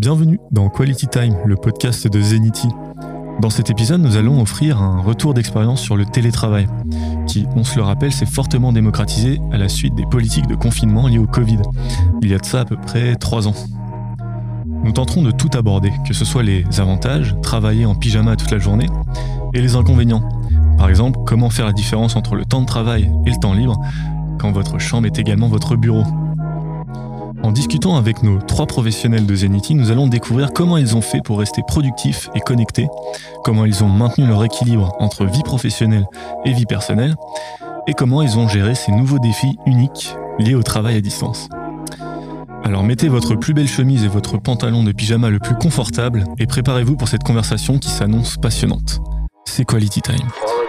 [0.00, 2.68] Bienvenue dans Quality Time, le podcast de Zenity.
[3.42, 6.68] Dans cet épisode, nous allons offrir un retour d'expérience sur le télétravail,
[7.26, 11.06] qui, on se le rappelle, s'est fortement démocratisé à la suite des politiques de confinement
[11.06, 11.58] liées au Covid.
[12.22, 13.52] Il y a de ça à peu près trois ans.
[14.84, 18.58] Nous tenterons de tout aborder, que ce soit les avantages, travailler en pyjama toute la
[18.58, 18.86] journée,
[19.52, 20.26] et les inconvénients.
[20.78, 23.78] Par exemple, comment faire la différence entre le temps de travail et le temps libre,
[24.38, 26.04] quand votre chambre est également votre bureau.
[27.42, 31.22] En discutant avec nos trois professionnels de Zenity, nous allons découvrir comment ils ont fait
[31.22, 32.86] pour rester productifs et connectés,
[33.44, 36.06] comment ils ont maintenu leur équilibre entre vie professionnelle
[36.44, 37.16] et vie personnelle,
[37.86, 41.48] et comment ils ont géré ces nouveaux défis uniques liés au travail à distance.
[42.62, 46.46] Alors mettez votre plus belle chemise et votre pantalon de pyjama le plus confortable et
[46.46, 49.00] préparez-vous pour cette conversation qui s'annonce passionnante.
[49.46, 50.59] C'est Quality Time.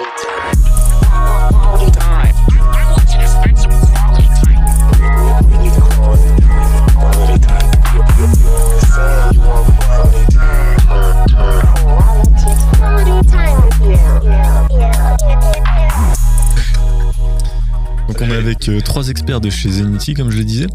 [18.12, 20.68] Donc on est avec euh, trois experts de chez Zenity, comme je le disais.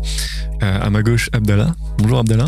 [0.62, 1.76] Euh, à ma gauche, Abdallah.
[1.98, 2.46] Bonjour Abdallah.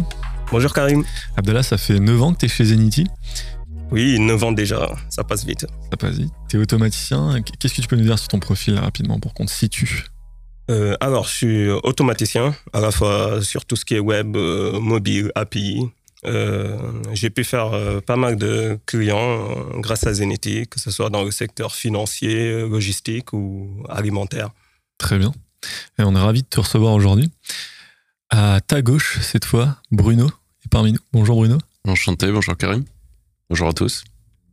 [0.50, 1.04] Bonjour Karim.
[1.36, 3.06] Abdallah, ça fait 9 ans que tu es chez Zenity.
[3.90, 5.66] Oui, 9 ans déjà, ça passe vite.
[5.90, 6.32] Ça passe vite.
[6.48, 7.42] Tu es automaticien.
[7.42, 10.06] Qu'est-ce que tu peux nous dire sur ton profil là, rapidement pour qu'on te situe?
[10.70, 14.80] Euh, alors, je suis automaticien, à la fois sur tout ce qui est web, euh,
[14.80, 15.82] mobile, API.
[16.24, 16.78] Euh,
[17.12, 21.10] J'ai pu faire euh, pas mal de clients euh, grâce à Zenity, que ce soit
[21.10, 24.48] dans le secteur financier, logistique ou alimentaire.
[24.98, 25.32] Très bien.
[25.98, 27.30] Et on est ravis de te recevoir aujourd'hui.
[28.30, 30.98] À ta gauche, cette fois, Bruno est parmi nous.
[31.12, 31.58] Bonjour Bruno.
[31.86, 32.84] Enchanté, bonjour Karim.
[33.48, 34.04] Bonjour à tous.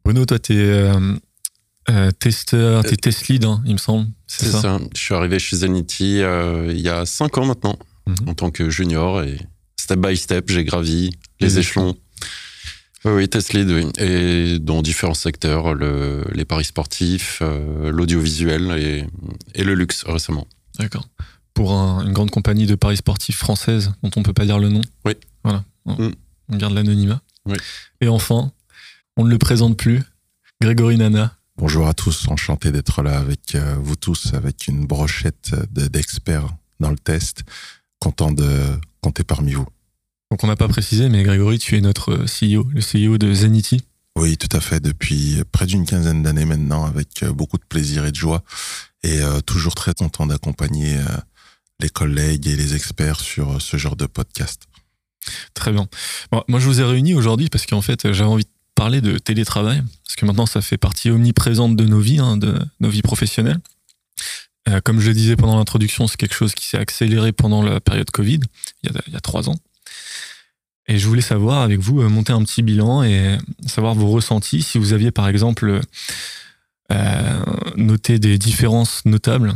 [0.05, 0.89] Bruno, toi, tu es
[2.19, 4.07] testeur, tu es test lead, hein, il me semble.
[4.27, 4.79] C'est ça.
[4.95, 8.29] Je suis arrivé chez Zenity euh, il y a 5 ans maintenant, Mhm.
[8.29, 9.39] en tant que junior, et
[9.79, 11.97] step by step, j'ai gravi les Les échelons.
[13.14, 13.86] Oui, test lead, oui.
[13.98, 19.06] Et dans différents secteurs, le- les paris sportifs, euh, l'audiovisuel et,
[19.53, 20.47] et le luxe récemment.
[20.79, 21.07] D'accord.
[21.53, 24.59] Pour un- une grande compagnie de paris sportifs française dont on ne peut pas dire
[24.59, 24.81] le nom.
[25.06, 25.13] Oui.
[25.44, 25.63] Voilà.
[25.85, 26.16] On, Mm.
[26.50, 27.22] on garde l'anonymat.
[27.46, 27.57] Oui.
[28.02, 28.52] Et enfin,
[29.18, 30.02] on ne le présente plus,
[30.62, 31.35] Grégory Nana.
[31.58, 36.47] Bonjour à tous, enchanté d'être là avec euh, vous tous, avec une brochette de- d'experts
[36.79, 37.44] dans le test.
[38.00, 38.50] Content de
[39.02, 39.66] compter parmi vous.
[40.31, 43.81] Donc on n'a pas précisé, mais Grégory, tu es notre CEO, le CEO de Zenity.
[44.18, 48.06] Oui, tout à fait, depuis près d'une quinzaine d'années maintenant, avec euh, beaucoup de plaisir
[48.06, 48.44] et de joie,
[49.03, 51.03] et euh, toujours très content d'accompagner euh,
[51.80, 54.64] les collègues et les experts sur euh, ce genre de podcast.
[55.53, 55.88] Très bien.
[56.31, 59.18] Bon, moi, je vous ai réunis aujourd'hui parce qu'en fait, j'avais envie de parler de
[59.18, 63.02] télétravail, parce que maintenant, ça fait partie omniprésente de nos vies, hein, de nos vies
[63.02, 63.59] professionnelles.
[64.68, 67.80] Euh, comme je le disais pendant l'introduction, c'est quelque chose qui s'est accéléré pendant la
[67.80, 68.40] période Covid,
[68.84, 69.56] il y, a, il y a trois ans.
[70.88, 74.62] Et je voulais savoir avec vous, euh, monter un petit bilan et savoir vos ressentis,
[74.62, 75.81] si vous aviez par exemple
[76.91, 79.53] euh, noté des différences notables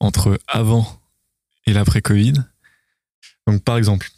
[0.00, 1.00] entre avant
[1.66, 2.34] et l'après-Covid.
[3.46, 4.10] Donc par exemple,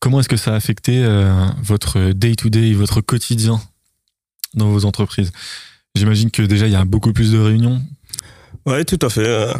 [0.00, 3.60] Comment est-ce que ça a affecté euh, votre day-to-day, votre quotidien
[4.54, 5.32] dans vos entreprises?
[5.96, 7.82] J'imagine que déjà, il y a beaucoup plus de réunions.
[8.64, 9.52] Oui, tout à fait.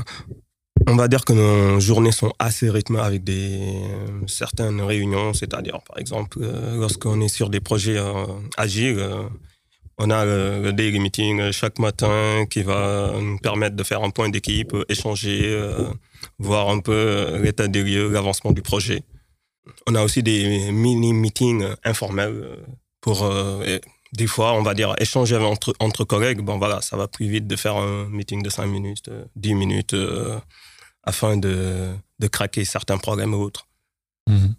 [0.91, 5.81] On va dire que nos journées sont assez rythmées avec des euh, certaines réunions, c'est-à-dire
[5.87, 8.25] par exemple euh, lorsqu'on est sur des projets euh,
[8.56, 9.25] agiles, euh,
[9.99, 14.31] on a le, daily meeting chaque matin qui va nous permettre de faire un point
[14.31, 15.41] d'équipe, échanger,
[16.38, 19.03] voir un peu l'état des lieux, l'avancement du projet.
[19.88, 22.59] On a aussi des mini-meetings informels
[23.00, 23.28] pour
[24.12, 26.41] des fois, on va dire, échanger entre, entre collègues.
[26.41, 29.55] Bon, voilà, ça va plus vite de faire un meeting de 5 minutes, euh, 10
[29.55, 29.94] minutes,
[31.08, 31.88] afin de,
[32.19, 33.66] de craquer certains problèmes ou autres.
[34.28, 34.54] Mhm.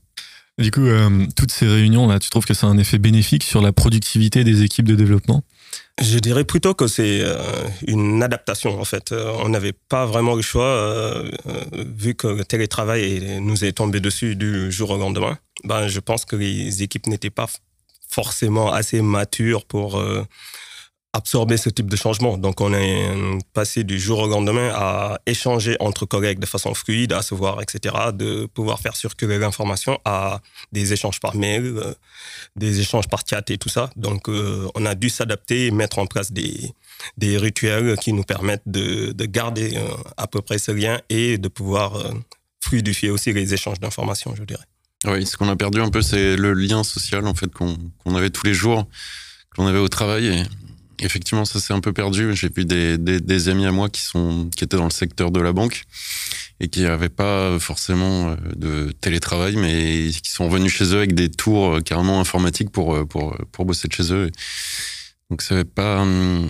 [0.58, 3.62] Du coup, euh, toutes ces réunions-là, tu trouves que ça a un effet bénéfique sur
[3.62, 5.42] la productivité des équipes de développement?
[6.02, 7.38] Je dirais plutôt que c'est euh,
[7.88, 9.14] une adaptation, en fait.
[9.14, 11.24] Euh, on n'avait pas vraiment le choix,
[11.96, 15.38] vu que le télétravail nous est tombé dessus du jour au lendemain.
[15.64, 17.48] Ben, je pense que les équipes n'étaient pas
[18.10, 20.02] forcément assez matures pour
[21.14, 22.38] absorber ce type de changement.
[22.38, 26.74] Donc, on est euh, passé du jour au lendemain à échanger entre collègues de façon
[26.74, 30.42] fluide, à se voir, etc., de pouvoir faire circuler l'information à
[30.72, 31.94] des échanges par mail, euh,
[32.56, 33.90] des échanges par chat et tout ça.
[33.96, 36.74] Donc, euh, on a dû s'adapter et mettre en place des,
[37.38, 39.78] rituels qui nous permettent de, de garder
[40.18, 41.94] à peu près ce lien et de pouvoir
[42.60, 44.66] fluidifier aussi les échanges d'informations, je dirais.
[45.06, 47.78] Oui, ce qu'on a perdu un peu, c'est le lien social en fait qu'on
[48.16, 48.88] avait tous les jours,
[49.56, 50.46] qu'on avait au travail.
[51.02, 52.36] Effectivement, ça s'est un peu perdu.
[52.36, 55.32] J'ai vu des, des, des amis à moi qui sont qui étaient dans le secteur
[55.32, 55.84] de la banque
[56.60, 61.30] et qui n'avaient pas forcément de télétravail, mais qui sont venus chez eux avec des
[61.30, 64.30] tours carrément informatiques pour, pour, pour bosser de chez eux.
[65.30, 66.50] Donc c'est pas hum,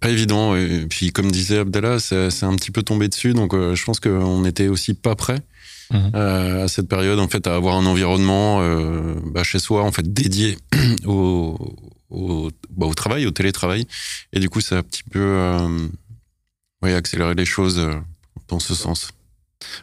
[0.00, 0.54] pas évident.
[0.54, 3.32] Et puis comme disait Abdallah, c'est un petit peu tombé dessus.
[3.32, 5.40] Donc je pense qu'on n'était aussi pas prêt
[5.90, 6.14] mhm.
[6.14, 8.60] à cette période en fait à avoir un environnement
[9.26, 10.58] bah, chez soi en fait dédié
[11.06, 11.56] au,
[12.12, 13.86] au, bah, au travail, au télétravail.
[14.32, 15.88] Et du coup, ça a un petit peu euh,
[16.82, 17.94] accéléré les choses euh,
[18.48, 19.08] dans ce sens.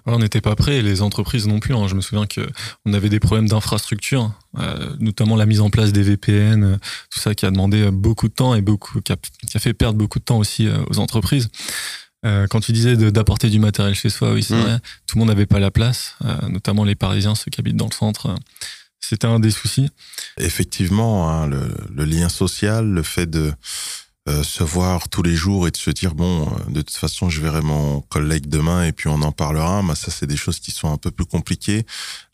[0.06, 1.76] on n'était pas prêts, les entreprises non plus.
[1.76, 1.88] Hein.
[1.88, 6.04] Je me souviens qu'on avait des problèmes d'infrastructure, euh, notamment la mise en place des
[6.04, 6.80] VPN,
[7.10, 10.20] tout ça qui a demandé beaucoup de temps et beaucoup, qui a, fait perdre beaucoup
[10.20, 11.50] de temps aussi aux entreprises.
[12.24, 14.62] quand tu disais d'apporter du matériel chez soi, oui, c'est mmh.
[14.62, 16.16] vrai, tout le monde n'avait pas la place,
[16.50, 18.36] notamment les Parisiens, ceux qui habitent dans le centre.
[19.00, 19.90] C'était un des soucis.
[20.38, 23.54] Effectivement, hein, le, lien social, le fait de
[24.28, 27.30] euh, se voir tous les jours et de se dire bon, euh, de toute façon,
[27.30, 29.82] je verrai mon collègue demain et puis on en parlera.
[29.82, 31.86] Mais ça, c'est des choses qui sont un peu plus compliquées.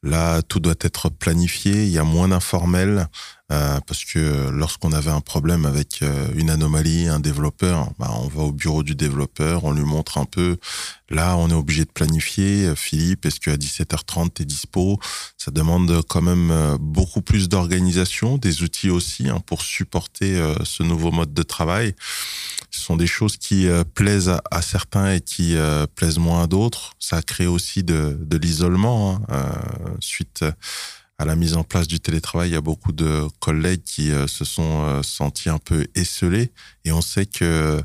[0.03, 1.85] Là, tout doit être planifié.
[1.85, 3.07] Il y a moins d'informel.
[3.51, 8.27] Euh, parce que lorsqu'on avait un problème avec euh, une anomalie, un développeur, bah, on
[8.27, 10.57] va au bureau du développeur, on lui montre un peu.
[11.11, 12.65] Là, on est obligé de planifier.
[12.65, 14.99] Euh, Philippe, est-ce qu'à 17h30, tu es dispo?
[15.37, 21.11] Ça demande quand même beaucoup plus d'organisation, des outils aussi hein, pour supporter ce nouveau
[21.11, 21.93] mode de travail.
[22.71, 25.55] Ce sont des choses qui plaisent à, certains et qui
[25.93, 26.93] plaisent moins à d'autres.
[26.99, 29.45] Ça crée aussi de, l'isolement hein,
[29.99, 30.43] suite
[31.17, 34.27] à la mise en place du télétravail, il y a beaucoup de collègues qui euh,
[34.27, 36.51] se sont euh, sentis un peu esselés
[36.83, 37.81] et on sait que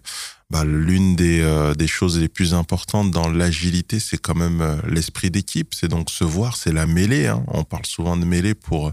[0.51, 5.31] bah, l'une des, euh, des, choses les plus importantes dans l'agilité, c'est quand même l'esprit
[5.31, 5.75] d'équipe.
[5.75, 7.29] C'est donc se voir, c'est la mêlée.
[7.29, 7.45] Hein.
[7.47, 8.93] On parle souvent de mêlée pour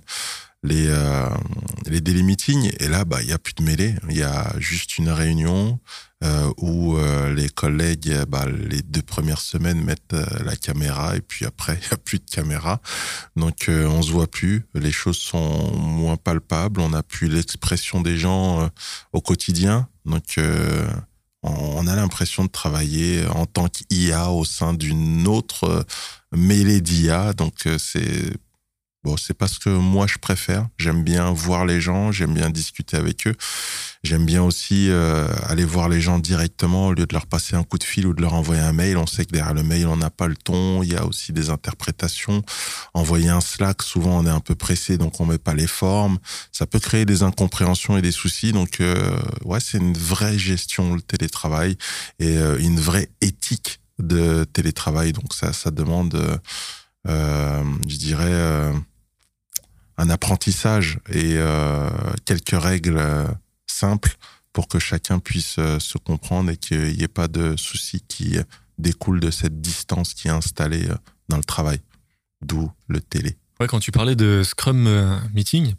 [0.64, 0.94] les,
[1.86, 2.72] les daily meetings.
[2.80, 3.96] Et là, bah, il y a plus de mêlée.
[4.10, 5.80] Il y a juste une réunion
[6.24, 11.22] euh, où euh, les collègues, bah, les deux premières semaines, mettent euh, la caméra et
[11.22, 12.82] puis après, il n'y a plus de caméra.
[13.36, 14.66] Donc, on se voit plus.
[14.74, 16.82] Les choses sont moins palpables.
[16.82, 18.70] On n'a plus l'expression des gens
[19.14, 19.88] au quotidien.
[20.06, 20.40] Donc,
[21.44, 25.86] on a l'impression de travailler en tant qu'IA au sein d'une autre
[26.32, 27.34] mêlée d'IA.
[27.34, 28.34] Donc, c'est
[29.08, 30.68] Bon, c'est parce que moi je préfère.
[30.78, 33.36] J'aime bien voir les gens, j'aime bien discuter avec eux.
[34.04, 37.64] J'aime bien aussi euh, aller voir les gens directement au lieu de leur passer un
[37.64, 38.98] coup de fil ou de leur envoyer un mail.
[38.98, 40.84] On sait que derrière le mail, on n'a pas le ton.
[40.84, 42.44] Il y a aussi des interprétations.
[42.94, 46.18] Envoyer un Slack, souvent on est un peu pressé, donc on met pas les formes.
[46.52, 48.52] Ça peut créer des incompréhensions et des soucis.
[48.52, 51.78] Donc euh, ouais, c'est une vraie gestion le télétravail
[52.20, 55.14] et euh, une vraie éthique de télétravail.
[55.14, 56.22] Donc ça, ça demande,
[57.06, 58.74] je dirais
[59.98, 61.90] un apprentissage et euh,
[62.26, 63.28] quelques règles euh,
[63.66, 64.16] simples
[64.54, 68.38] pour que chacun puisse euh, se comprendre et qu'il n'y ait pas de soucis qui
[68.78, 70.88] découlent de cette distance qui est installée
[71.30, 71.80] dans le travail,
[72.42, 73.38] d'où le télé.
[73.60, 75.74] Ouais, quand tu parlais de Scrum Meeting,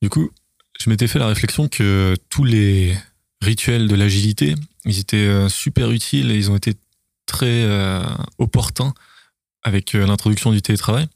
[0.00, 0.30] du coup,
[0.78, 2.96] je m'étais fait la réflexion que tous les
[3.40, 4.54] rituels de l'agilité,
[4.84, 6.74] ils étaient super utiles et ils ont été
[7.26, 7.68] très
[8.38, 8.94] opportuns
[9.64, 11.08] avec l'introduction du télétravail.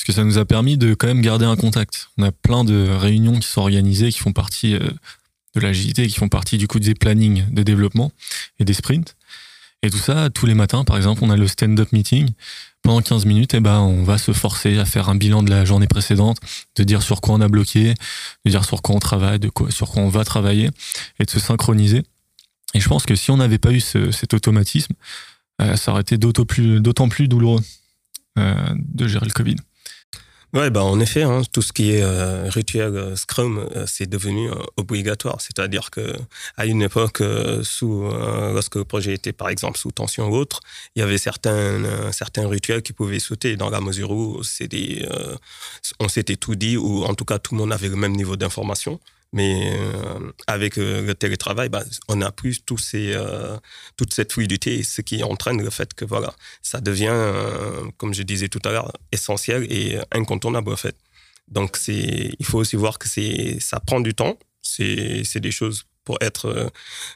[0.00, 2.08] Parce que ça nous a permis de quand même garder un contact.
[2.16, 4.78] On a plein de réunions qui sont organisées, qui font partie euh,
[5.54, 8.10] de l'agilité, qui font partie du coup des plannings de développement
[8.58, 9.14] et des sprints.
[9.82, 12.30] Et tout ça, tous les matins, par exemple, on a le stand-up meeting.
[12.80, 15.66] Pendant 15 minutes, eh ben, on va se forcer à faire un bilan de la
[15.66, 16.38] journée précédente,
[16.76, 17.92] de dire sur quoi on a bloqué,
[18.46, 20.70] de dire sur quoi on travaille, de quoi, sur quoi on va travailler,
[21.18, 22.04] et de se synchroniser.
[22.72, 24.94] Et je pense que si on n'avait pas eu cet automatisme,
[25.60, 26.80] euh, ça aurait été d'autant plus,
[27.10, 27.60] plus douloureux
[28.38, 29.56] euh, de gérer le Covid.
[30.52, 34.08] Ouais, bah en effet, hein, tout ce qui est euh, rituel euh, Scrum, euh, c'est
[34.08, 35.40] devenu obligatoire.
[35.40, 36.16] C'est-à-dire que
[36.56, 37.22] à une époque,
[37.62, 38.02] sous
[38.52, 40.60] lorsque le projet était par exemple sous tension ou autre,
[40.96, 45.06] il y avait certains certains rituels qui pouvaient sauter dans la mesure où des,
[46.00, 48.36] on s'était tout dit ou en tout cas tout le monde avait le même niveau
[48.36, 48.98] d'information.
[49.32, 53.56] Mais euh, avec euh, le télétravail, bah, on a plus euh,
[53.96, 57.14] toute cette fluidité, ce qui entraîne le fait que voilà, ça devient,
[57.96, 60.96] comme je disais tout à l'heure, essentiel et incontournable en fait.
[61.48, 63.08] Donc il faut aussi voir que
[63.60, 64.38] ça prend du temps.
[64.62, 66.68] C'est des choses pour être euh,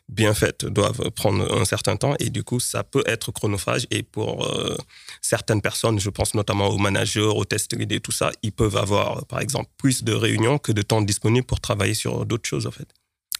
[0.09, 4.03] bien faites doivent prendre un certain temps et du coup ça peut être chronophage et
[4.03, 4.77] pour euh,
[5.21, 9.27] certaines personnes, je pense notamment aux managers, aux test lead tout ça, ils peuvent avoir
[9.27, 12.71] par exemple plus de réunions que de temps disponible pour travailler sur d'autres choses en
[12.71, 12.89] fait.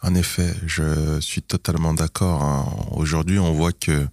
[0.03, 2.43] En effet, je suis totalement d'accord.
[2.43, 2.67] Hein.
[2.93, 4.07] Aujourd'hui, on voit que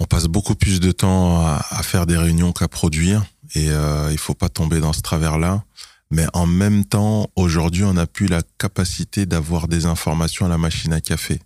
[0.00, 4.18] on passe beaucoup plus de temps à, faire des réunions qu'à produire et euh, il
[4.18, 5.64] faut pas tomber dans ce travers-là.
[6.14, 10.58] Mais en même temps, aujourd'hui, on n'a plus la capacité d'avoir des informations à la
[10.58, 11.40] machine à café.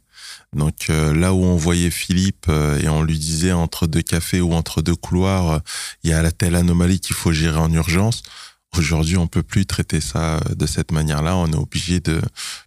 [0.55, 4.83] Donc là où on voyait Philippe et on lui disait entre deux cafés ou entre
[4.83, 5.61] deux couloirs,
[6.05, 8.23] il y a la telle anomalie qu'il faut gérer en urgence.
[8.77, 11.37] Aujourd'hui, on peut plus traiter ça de cette manière-là.
[11.37, 12.21] On est obligé de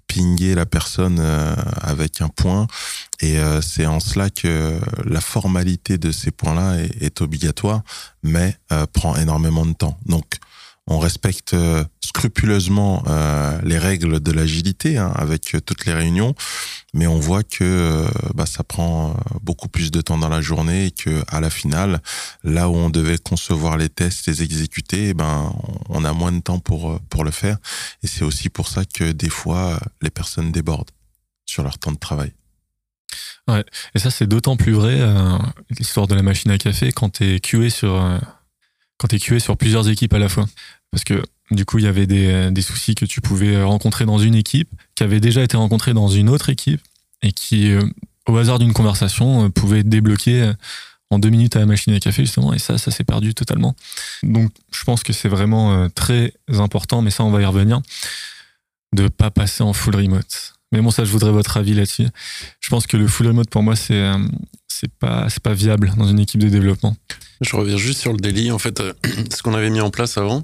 [0.08, 2.68] pinguer la personne euh, avec un point.
[3.22, 7.84] Et euh, c'est en cela que la formalité de ces points-là est, obligatoire,
[8.24, 9.98] mais euh, prend énormément de temps.
[10.06, 10.26] Donc,
[10.92, 16.36] on respecte euh, scrupuleusement euh, les règles de l'agilité hein, avec euh, toutes les réunions,
[16.94, 18.06] mais on voit que
[18.36, 22.02] bah, ça prend beaucoup plus de temps dans la journée et que à la finale,
[22.44, 25.54] là où on devait concevoir les tests, les exécuter, eh ben
[25.88, 27.58] on a moins de temps pour pour le faire.
[28.04, 30.92] Et c'est aussi pour ça que des fois les personnes débordent
[31.46, 32.34] sur leur temps de travail.
[33.48, 33.64] Ouais.
[33.96, 35.00] Et ça c'est d'autant plus vrai
[35.80, 37.24] l'histoire de la machine à café quand
[37.70, 38.20] sur
[39.02, 40.46] quand tu es QA sur plusieurs équipes à la fois.
[40.92, 44.18] Parce que du coup, il y avait des, des, soucis que tu pouvais rencontrer dans
[44.18, 46.82] une équipe, qui avaient déjà été rencontrés dans une autre équipe,
[47.22, 47.82] et qui, euh,
[48.28, 50.54] au hasard d'une conversation, euh, pouvaient débloquer euh,
[51.10, 53.76] en deux minutes à la machine à café, justement, et ça, ça s'est perdu totalement.
[54.24, 57.82] Donc, je pense que c'est vraiment très important, mais ça, on va y revenir,
[58.94, 60.54] de pas passer en full remote.
[60.72, 62.08] Mais bon, ça, je voudrais votre avis là-dessus.
[62.62, 64.10] Je pense que le full remote, pour moi, c'est
[64.82, 66.96] c'est pas pas viable dans une équipe de développement.
[67.42, 68.52] Je reviens juste sur le daily.
[68.52, 68.94] En fait, euh,
[69.32, 70.42] ce qu'on avait mis en place avant,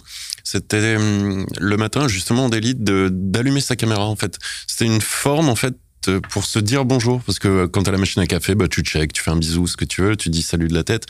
[0.50, 4.06] c'était hum, le matin justement en daily d'allumer sa caméra.
[4.06, 5.76] En fait, c'était une forme en fait
[6.30, 9.12] pour se dire bonjour parce que quand t'as la machine à café bah tu check
[9.12, 11.06] tu fais un bisou ce que tu veux tu dis salut de la tête.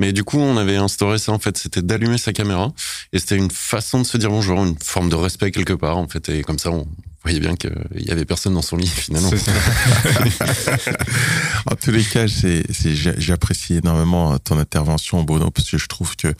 [0.00, 1.58] Mais du coup on avait instauré ça en fait.
[1.58, 2.72] C'était d'allumer sa caméra
[3.12, 6.08] et c'était une façon de se dire bonjour une forme de respect quelque part en
[6.08, 6.30] fait.
[6.30, 6.88] Et comme ça on,
[7.28, 9.30] voyez bien qu'il y avait personne dans son lit finalement.
[11.70, 16.34] en tous les cas, j'apprécie énormément ton intervention, Bruno, parce que je trouve que,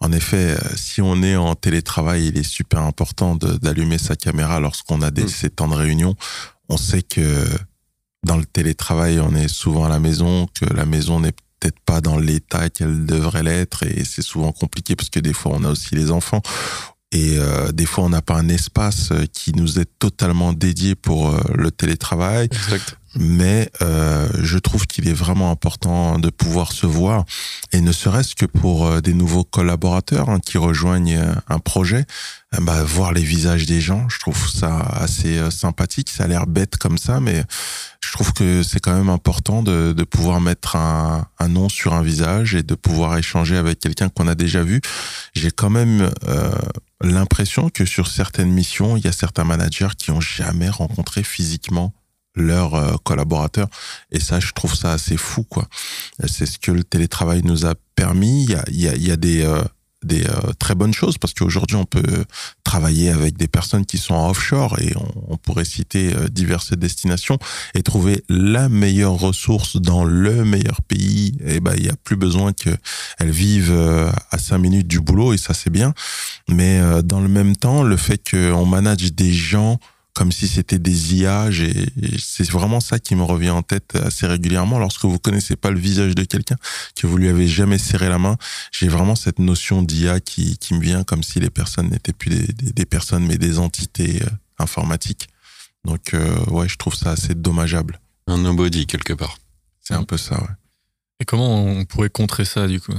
[0.00, 5.02] en effet, si on est en télétravail, il est super important d'allumer sa caméra lorsqu'on
[5.02, 5.28] a des, mm.
[5.28, 6.16] ces temps de réunion.
[6.68, 7.46] On sait que
[8.24, 12.00] dans le télétravail, on est souvent à la maison, que la maison n'est peut-être pas
[12.00, 15.70] dans l'état qu'elle devrait l'être et c'est souvent compliqué parce que des fois on a
[15.70, 16.42] aussi les enfants
[17.12, 20.94] et euh, des fois, on n'a pas un espace euh, qui nous est totalement dédié
[20.94, 22.46] pour euh, le télétravail.
[22.46, 22.96] Exact.
[23.16, 24.01] Mais euh,
[24.40, 27.24] je trouve qu'il est vraiment important de pouvoir se voir,
[27.72, 32.06] et ne serait-ce que pour des nouveaux collaborateurs hein, qui rejoignent un projet,
[32.60, 36.10] bah, voir les visages des gens, je trouve ça assez sympathique.
[36.10, 37.44] Ça a l'air bête comme ça, mais
[38.04, 42.54] je trouve que c'est quand même important de, pouvoir mettre un, nom sur un visage
[42.54, 44.80] et de pouvoir échanger avec quelqu'un qu'on a déjà vu.
[45.34, 46.10] J'ai quand même
[47.02, 51.94] l'impression que sur certaines missions, il y a certains managers qui ont jamais rencontré physiquement
[52.34, 53.68] leurs euh, collaborateurs.
[54.10, 55.66] Et ça je trouve ça assez fou quoi.
[56.26, 58.44] C'est ce que le télétravail nous a permis.
[58.44, 59.62] Il y a, il y a, il y a des euh,
[60.04, 62.24] des euh, très bonnes choses parce qu'aujourd'hui on peut
[62.64, 64.92] travailler avec des personnes qui sont offshore et
[65.28, 67.38] on, pourrait citer euh, diverses destinations
[67.74, 71.36] et trouver la meilleure ressource dans le meilleur pays.
[71.44, 72.78] Et ben il y a plus besoin qu'elles
[73.30, 75.94] vivent euh, à cinq minutes du boulot et ça c'est bien.
[76.48, 79.78] Mais dans le même temps le fait qu'on manage des gens
[80.14, 81.48] comme si c'était des IA.
[82.18, 84.78] C'est vraiment ça qui me revient en tête assez régulièrement.
[84.78, 86.56] Lorsque vous connaissez pas le visage de quelqu'un,
[86.94, 88.36] que vous lui avez jamais serré la main,
[88.72, 92.30] j'ai vraiment cette notion d'IA qui, qui me vient comme si les personnes n'étaient plus
[92.30, 94.28] des, des, personnes, mais des entités euh,
[94.58, 95.28] informatiques.
[95.84, 98.00] Donc, euh, ouais, je trouve ça assez dommageable.
[98.26, 99.38] Un nobody, quelque part.
[99.80, 100.48] C'est un peu ça, ouais.
[101.20, 102.94] Et comment on pourrait contrer ça, du coup?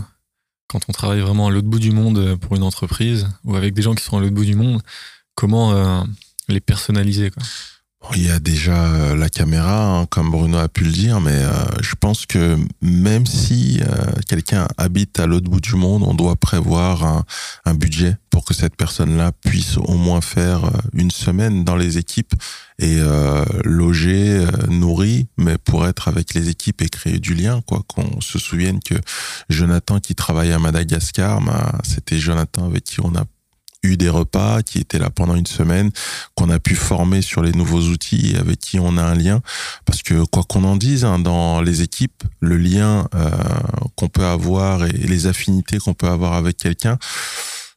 [0.67, 3.82] Quand on travaille vraiment à l'autre bout du monde pour une entreprise, ou avec des
[3.82, 4.82] gens qui sont à l'autre bout du monde,
[5.36, 5.74] comment...
[5.74, 6.03] Euh,
[6.47, 7.31] les personnaliser.
[7.31, 7.43] Quoi.
[8.15, 11.31] il y a déjà euh, la caméra, hein, comme Bruno a pu le dire, mais
[11.31, 16.13] euh, je pense que même si euh, quelqu'un habite à l'autre bout du monde, on
[16.13, 17.03] doit prévoir
[17.65, 22.33] un, budget pour que cette personne-là puisse au moins faire une semaine dans les équipes
[22.77, 23.00] et
[23.63, 27.81] loger, nourrir, mais pour être avec les équipes et créer du lien, quoi.
[27.88, 28.95] Qu'on se souvienne que
[29.50, 33.25] Jonathan qui travaille à Madagascar, bah, c'était Jonathan avec qui on a
[33.84, 35.92] eu des repas, qui étaient là pendant une semaine,
[36.36, 39.42] qu'on a pu former sur les nouveaux outils et avec qui on a un lien.
[39.86, 43.30] Parce que quoi qu'on en dise, hein, dans les équipes, le lien euh,
[43.96, 46.98] qu'on peut avoir et les affinités qu'on peut avoir avec quelqu'un,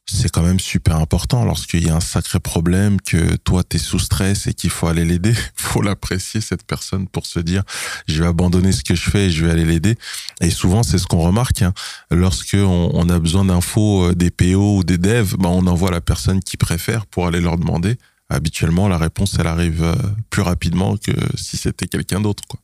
[0.09, 3.99] c'est quand même super important lorsqu'il y a un sacré problème que toi t'es sous
[3.99, 5.33] stress et qu'il faut aller l'aider.
[5.55, 7.63] Faut l'apprécier cette personne pour se dire
[8.07, 9.95] je vais abandonner ce que je fais et je vais aller l'aider.
[10.39, 11.73] Et souvent c'est ce qu'on remarque hein.
[12.11, 16.57] a besoin d'infos euh, des PO ou des devs bah on envoie la personne qui
[16.57, 17.97] préfère pour aller leur demander.
[18.29, 19.95] Habituellement la réponse elle arrive euh,
[20.29, 22.59] plus rapidement que si c'était quelqu'un d'autre quoi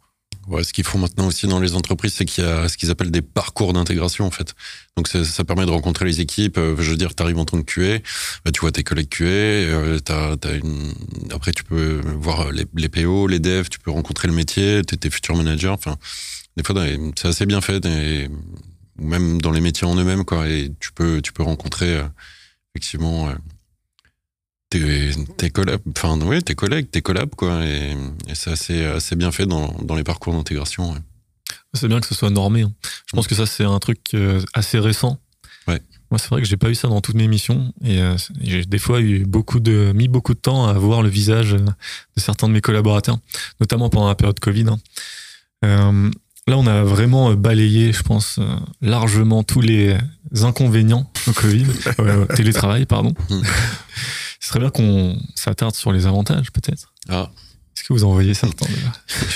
[0.47, 2.91] Ouais, ce qu'ils font maintenant aussi dans les entreprises, c'est qu'il y a ce qu'ils
[2.91, 4.53] appellent des parcours d'intégration en fait.
[4.97, 6.57] Donc ça, permet de rencontrer les équipes.
[6.57, 7.99] Euh, je veux dire, tu arrives en tant que QA,
[8.43, 9.99] bah, tu vois tes collègues QA, euh,
[11.31, 14.97] après tu peux voir les, les, PO, les devs, tu peux rencontrer le métier, tes,
[14.97, 15.69] tes futurs managers.
[15.69, 15.95] Enfin,
[16.57, 16.75] des fois
[17.15, 17.85] c'est assez bien fait,
[18.99, 20.49] même dans les métiers en eux-mêmes quoi.
[20.49, 22.03] Et tu peux tu peux rencontrer euh,
[22.75, 23.33] effectivement
[24.79, 27.63] tes, tes collabs, enfin oui, tes collègues, tes collabs quoi.
[27.65, 27.91] Et,
[28.27, 30.93] et c'est assez assez bien fait dans, dans les parcours d'intégration.
[30.93, 30.99] Ouais.
[31.73, 32.61] C'est bien que ce soit normé.
[32.61, 32.71] Hein.
[33.07, 35.19] Je pense que ça, c'est un truc euh, assez récent.
[35.67, 35.81] Ouais.
[36.11, 37.73] Moi, c'est vrai que j'ai pas eu ça dans toutes mes missions.
[37.83, 41.09] Et euh, j'ai des fois eu beaucoup de, mis beaucoup de temps à voir le
[41.09, 41.65] visage de
[42.17, 43.17] certains de mes collaborateurs,
[43.59, 44.65] notamment pendant la période Covid.
[44.69, 44.79] Hein.
[45.65, 46.11] Euh,
[46.47, 48.43] là, on a vraiment balayé, je pense, euh,
[48.81, 49.97] largement tous les
[50.41, 51.65] inconvénients au Covid,
[51.99, 53.13] euh, télétravail, pardon.
[54.43, 56.91] Ce serait bien qu'on s'attarde sur les avantages, peut-être.
[57.07, 57.29] Ah.
[57.77, 58.65] Est-ce que vous en voyez certains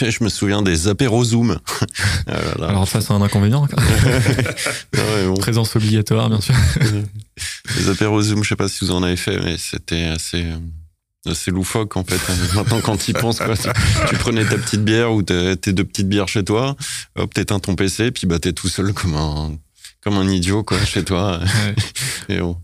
[0.02, 1.58] Je me souviens des apéros Zoom.
[2.28, 3.62] ah Alors ça, c'est un inconvénient.
[4.94, 5.36] ouais, bon.
[5.36, 6.54] Présence obligatoire, bien sûr.
[7.78, 10.46] les apéros Zoom, je sais pas si vous en avez fait, mais c'était assez
[11.26, 12.20] assez loufoque en fait.
[12.54, 13.70] Maintenant, quand tu y penses, quoi, tu,
[14.10, 16.76] tu, prenais ta petite bière ou tes deux petites bières chez toi,
[17.16, 19.54] hop, t'éteins ton PC, puis bah t'es tout seul comme un
[20.02, 21.40] comme un idiot quoi chez toi.
[21.40, 22.36] Ouais.
[22.36, 22.58] Et bon,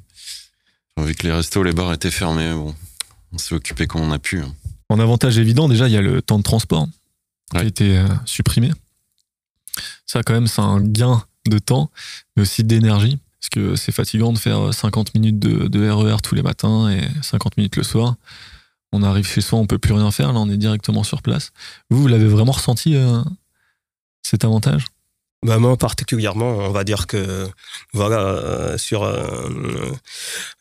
[1.02, 2.74] vu que les restos, les bars étaient fermés, bon,
[3.32, 4.40] on s'est occupé comme on a pu.
[4.40, 4.54] Hein.
[4.90, 6.88] En avantage évident, déjà, il y a le temps de transport
[7.52, 8.72] qui a été euh, supprimé.
[10.06, 11.90] Ça, quand même, c'est un gain de temps,
[12.36, 13.20] mais aussi d'énergie.
[13.40, 17.02] Parce que c'est fatigant de faire 50 minutes de, de, RER tous les matins et
[17.22, 18.16] 50 minutes le soir.
[18.94, 20.32] On arrive chez soi, on peut plus rien faire.
[20.32, 21.52] Là, on est directement sur place.
[21.90, 23.22] Vous, vous l'avez vraiment ressenti, euh,
[24.22, 24.86] cet avantage?
[25.44, 27.48] Bah moi particulièrement, on va dire que
[27.94, 29.50] voilà euh, sur euh,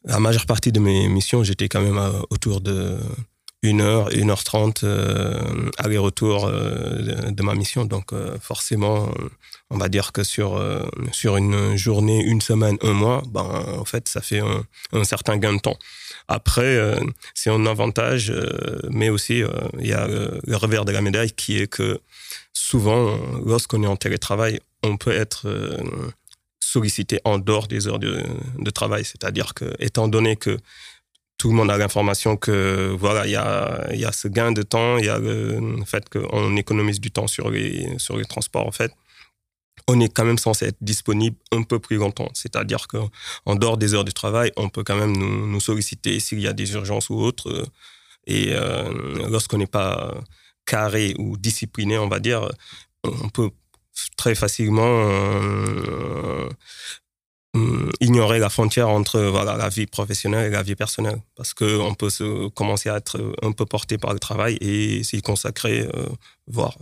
[0.04, 2.98] la majeure partie de mes missions, j'étais quand même autour de
[3.62, 7.84] une heure, une heure trente euh, aller-retour euh, de ma mission.
[7.84, 9.08] Donc euh, forcément,
[9.70, 10.60] on va dire que sur
[11.12, 15.36] sur une journée, une semaine, un mois, ben en fait, ça fait un, un certain
[15.36, 15.78] gain de temps.
[16.28, 16.96] Après,
[17.34, 18.32] c'est un avantage,
[18.90, 19.42] mais aussi
[19.78, 22.00] il y a le revers de la médaille qui est que
[22.52, 25.46] souvent, lorsqu'on est en télétravail, on peut être
[26.72, 29.04] sollicité en dehors des heures de, travail.
[29.04, 30.58] C'est-à-dire que, étant donné que
[31.38, 34.62] tout le monde a l'information que voilà, il y a, y a ce gain de
[34.62, 38.66] temps, il y a le fait qu'on économise du temps sur les, sur les transports,
[38.66, 38.92] en fait.
[39.88, 42.30] On est quand même censé être disponible un peu plus longtemps.
[42.34, 46.40] C'est-à-dire qu'en dehors des heures de travail, on peut quand même nous, nous solliciter s'il
[46.40, 47.66] y a des urgences ou autres.
[48.26, 50.14] Et euh, lorsqu'on n'est pas
[50.72, 52.40] carré ou discipliné, on va dire,
[53.04, 53.50] on peut
[54.16, 54.94] très facilement
[57.54, 61.20] euh, ignorer la frontière entre voilà, la vie professionnelle et la vie personnelle.
[61.36, 65.20] Parce qu'on peut se, commencer à être un peu porté par le travail et s'y
[65.20, 66.08] consacrer, euh,
[66.46, 66.78] voire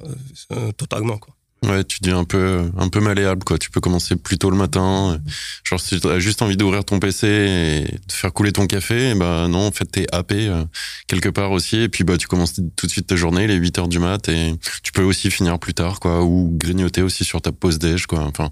[0.53, 1.19] euh, totalement.
[1.19, 1.35] Quoi.
[1.63, 3.59] Ouais, tu dis un peu, un peu malléable, quoi.
[3.59, 5.21] Tu peux commencer plus tôt le matin.
[5.63, 9.15] Genre, si tu as juste envie d'ouvrir ton PC et de faire couler ton café,
[9.15, 10.65] bah non, en fait, t'es happé euh,
[11.07, 11.77] quelque part aussi.
[11.81, 14.27] Et puis, bah, tu commences tout de suite ta journée, les 8 heures du mat,
[14.31, 18.07] et tu peux aussi finir plus tard, quoi, ou grignoter aussi sur ta pause déj,
[18.07, 18.21] quoi.
[18.21, 18.51] Enfin,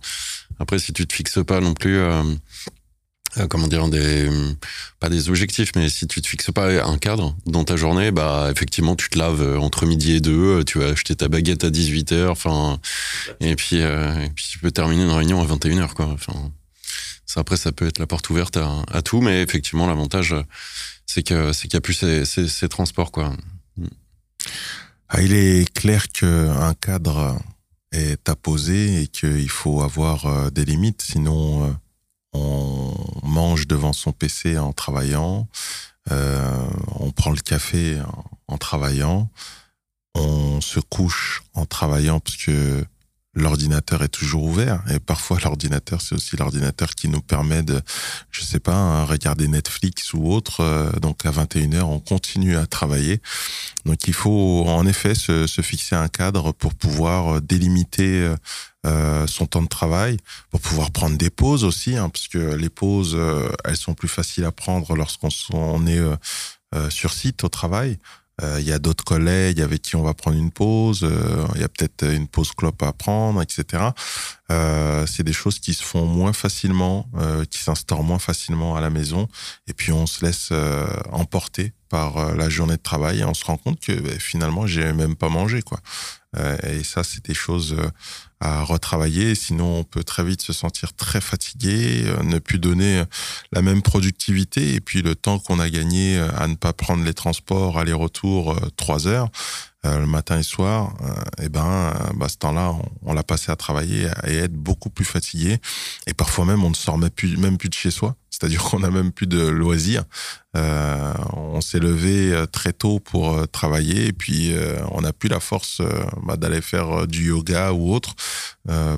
[0.58, 2.34] après, si tu te fixes pas non plus, euh, euh,
[3.48, 4.28] comment dire, des,
[5.00, 8.48] pas des objectifs, mais si tu te fixes pas un cadre dans ta journée, bah,
[8.50, 11.70] effectivement, tu te laves euh, entre midi et deux, tu vas acheter ta baguette à
[11.70, 12.80] 18 heures, enfin,
[13.40, 16.06] et puis, euh, et puis tu peux terminer une réunion à 21 heures, quoi.
[16.06, 16.50] Enfin,
[17.26, 20.34] ça, après, ça peut être la porte ouverte à, à tout, mais effectivement, l'avantage,
[21.06, 23.32] c'est que, c'est qu'il n'y a plus ces, ces, ces transports, quoi.
[25.10, 27.38] Ah, il est clair qu'un cadre
[27.92, 31.74] est apposé et qu'il faut avoir des limites, sinon
[32.32, 35.48] on mange devant son PC en travaillant,
[36.10, 39.30] euh, on prend le café en, en, travaillant,
[40.14, 42.84] on se couche en travaillant parce que
[43.38, 44.82] l'ordinateur est toujours ouvert.
[44.90, 47.80] Et parfois l'ordinateur c'est aussi l'ordinateur qui nous permet de
[48.30, 50.60] je sais pas hein, regarder Netflix ou autre.
[50.60, 53.20] Euh, donc à 21h on continue à travailler.
[53.84, 58.32] Donc il faut en effet se, fixer un cadre pour pouvoir délimiter
[58.86, 60.18] euh, son temps de travail
[60.50, 64.06] pour pouvoir prendre des pauses aussi hein, parce que les pauses euh, elles sont plus
[64.06, 67.98] faciles à prendre lorsqu'on est euh, sur site au travail
[68.40, 71.60] il euh, y a d'autres collègues avec qui on va prendre une pause, il euh,
[71.60, 73.82] y a peut-être une pause clope à prendre, etc.
[74.50, 78.80] Euh, c'est des choses qui se font moins facilement, euh, qui s'instaurent moins facilement à
[78.80, 79.28] la maison,
[79.66, 80.52] et puis on se laisse
[81.10, 84.92] emporter par la journée de travail et on se rend compte que bah, finalement j'ai
[84.92, 85.80] même pas mangé quoi.
[86.36, 87.76] Et ça, c'est des choses
[88.40, 89.34] à retravailler.
[89.34, 93.02] Sinon, on peut très vite se sentir très fatigué, ne plus donner
[93.52, 94.74] la même productivité.
[94.74, 99.06] Et puis, le temps qu'on a gagné à ne pas prendre les transports aller-retour trois
[99.06, 99.30] heures,
[99.84, 100.92] le matin et soir,
[101.38, 105.06] et eh ben, bah, ce temps-là, on, l'a passé à travailler et être beaucoup plus
[105.06, 105.58] fatigué.
[106.06, 108.16] Et parfois même, on ne sort même plus de chez soi.
[108.38, 110.04] C'est-à-dire qu'on n'a même plus de loisirs.
[110.56, 114.54] Euh, on s'est levé euh, très tôt pour euh, travailler et puis
[114.90, 115.82] on n'a plus la force
[116.24, 118.14] bah, d'aller faire du yoga ou autre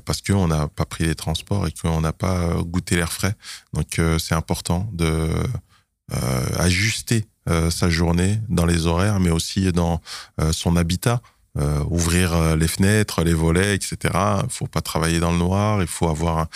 [0.05, 3.35] parce qu'on n'a pas pris les transports et qu'on n'a pas goûté l'air frais.
[3.73, 5.29] Donc c'est important de
[6.59, 7.27] ajuster
[7.71, 10.01] sa journée dans les horaires, mais aussi dans
[10.53, 11.21] son habitat.
[11.59, 13.97] Euh, ouvrir euh, les fenêtres, les volets, etc.
[14.45, 15.83] Il faut pas travailler dans le noir.
[15.83, 16.47] Il faut avoir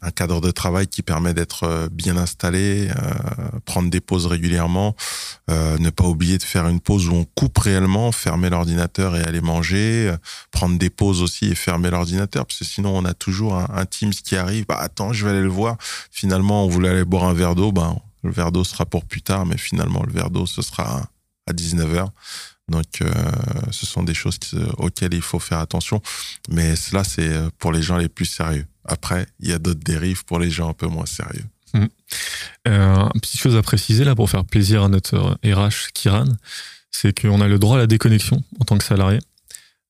[0.00, 2.88] un, cadre de travail qui permet d'être euh, bien installé,
[3.66, 4.96] prendre des pauses régulièrement,
[5.48, 9.42] ne pas oublier de faire une pause où on coupe réellement, fermer l'ordinateur et aller
[9.42, 10.14] manger,
[10.50, 13.84] prendre des pauses aussi et fermer l'ordinateur, parce que sinon on a toujours un, un
[13.84, 14.64] Teams qui arrive.
[14.66, 15.76] Bah attends, je vais aller le voir.
[16.10, 17.72] Finalement, on voulait aller boire un verre d'eau.
[17.72, 21.02] Ben le verre d'eau sera pour plus tard, mais finalement le verre d'eau ce sera
[21.46, 22.08] à 19h.
[22.70, 23.12] Donc, euh,
[23.72, 24.38] ce sont des choses
[24.78, 26.00] auxquelles il faut faire attention.
[26.48, 28.64] Mais cela, c'est euh, pour les gens les plus sérieux.
[28.84, 31.44] Après, il y a d'autres dérives pour les gens un peu moins sérieux.
[31.74, 31.86] Mmh.
[32.68, 36.26] Euh, petite chose à préciser là pour faire plaisir à notre RH Kiran,
[36.92, 39.18] c'est qu'on a le droit à la déconnexion en tant que salarié.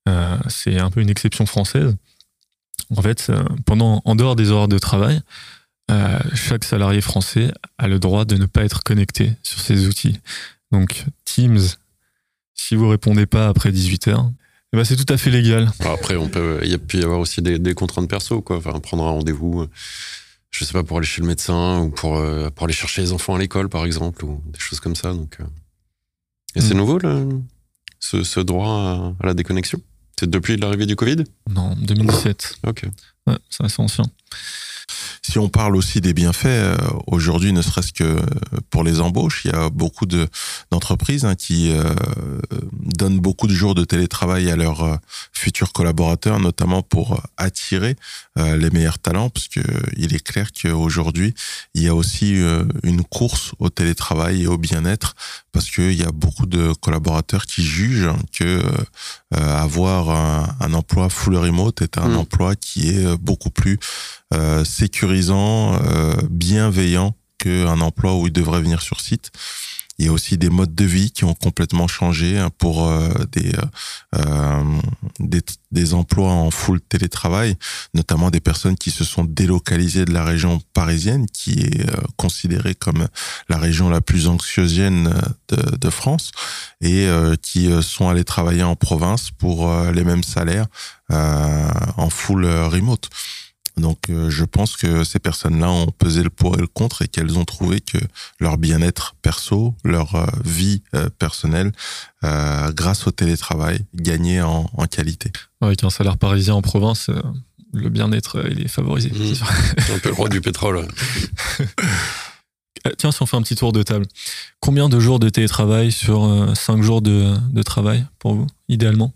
[0.09, 1.95] Euh, c'est un peu une exception française.
[2.97, 3.31] En fait,
[3.67, 5.21] pendant, en dehors des horaires de travail,
[6.35, 10.21] chaque salarié français a le droit de ne pas être connecté sur ces outils.
[10.73, 11.59] Donc Teams,
[12.61, 14.33] si vous répondez pas après 18 h
[14.73, 15.69] eh ben c'est tout à fait légal.
[15.81, 18.59] Après, on peut, il peut y avoir aussi des, contraintes perso, quoi.
[18.59, 19.69] Enfin, prendre un rendez-vous, euh,
[20.53, 23.11] je sais pas, pour aller chez le médecin ou pour, euh, pour aller chercher les
[23.11, 25.13] enfants à l'école, par exemple, ou des choses comme ça.
[25.13, 25.45] Donc, euh.
[26.55, 26.77] Et c'est mm.
[26.77, 27.01] nouveau,
[27.99, 29.81] ce, ce, droit à, la déconnexion?
[30.21, 31.25] C'est depuis l'arrivée du Covid?
[31.49, 32.59] Non, 2017.
[32.69, 32.85] Ok.
[33.27, 34.05] Ouais, ça c'est ancien.
[35.23, 36.77] Si on parle aussi des bienfaits, euh,
[37.07, 38.21] aujourd'hui, ne serait-ce que
[38.71, 40.27] pour les embauches, il y a beaucoup de
[40.71, 41.95] d'entreprises hein, qui euh,
[42.73, 44.97] donnent beaucoup de jours de télétravail à leurs euh,
[45.33, 47.97] futurs collaborateurs, notamment pour attirer
[48.37, 49.61] les meilleurs talents, parce que
[49.97, 51.35] il est clair qu'aujourd'hui,
[51.75, 52.41] il y a aussi
[52.83, 55.15] une course au télétravail et au bien-être,
[55.53, 58.63] parce qu'il y a beaucoup de collaborateurs qui jugent que
[59.35, 60.11] avoir
[60.61, 62.17] un, emploi full remote est un mmh.
[62.17, 63.79] emploi qui est beaucoup plus
[64.33, 69.33] euh, sécurisant, euh, bienveillant qu'un emploi où il devrait venir sur site.
[69.99, 73.11] Il y a aussi des modes de vie qui ont complètement changé hein, pour euh,
[73.33, 73.53] des,
[75.19, 77.57] des, des emplois en full télétravail,
[77.93, 81.85] notamment des personnes qui se sont délocalisées de la région parisienne, qui est
[82.17, 83.09] considérée comme
[83.49, 85.13] la région la plus anxiogène
[85.49, 86.31] de, de France,
[86.81, 87.07] et
[87.43, 90.67] qui sont allées travailler en province pour les mêmes salaires
[91.11, 93.11] en full remote.
[93.77, 97.09] Donc euh, je pense que ces personnes-là ont pesé le pour et le contre et
[97.09, 97.99] qu'elles ont trouvé que
[98.39, 101.73] leur bien-être perso, leur euh, vie euh, personnelle,
[102.23, 105.33] grâce au télétravail, gagnait en, qualité.
[105.63, 107.09] Avec un salaire parisien en province,
[107.73, 109.11] le bien-être, il est favorisé.
[109.35, 110.87] C'est un peu le roi du pétrole.
[112.99, 114.07] Tiens, si on fait un petit tour de table.
[114.61, 119.15] Combien de jours de télétravail sur 5 jours de, de travail pour vous, idéalement?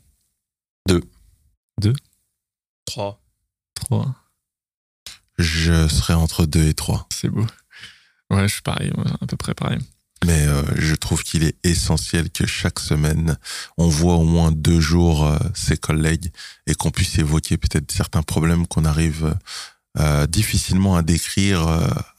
[0.88, 1.02] Deux.
[1.78, 1.94] Deux?
[2.86, 3.20] Trois.
[3.74, 4.14] Trois.
[5.38, 7.06] Je serais entre deux et trois.
[7.12, 7.46] C'est beau.
[8.30, 9.78] Ouais, je suis pareil, à peu près pareil.
[10.24, 13.36] Mais euh, je trouve qu'il est essentiel que chaque semaine,
[13.76, 16.32] on voit au moins deux jours euh, ses collègues
[16.66, 19.36] et qu'on puisse évoquer peut-être certains problèmes qu'on arrive
[19.98, 21.68] euh, difficilement à décrire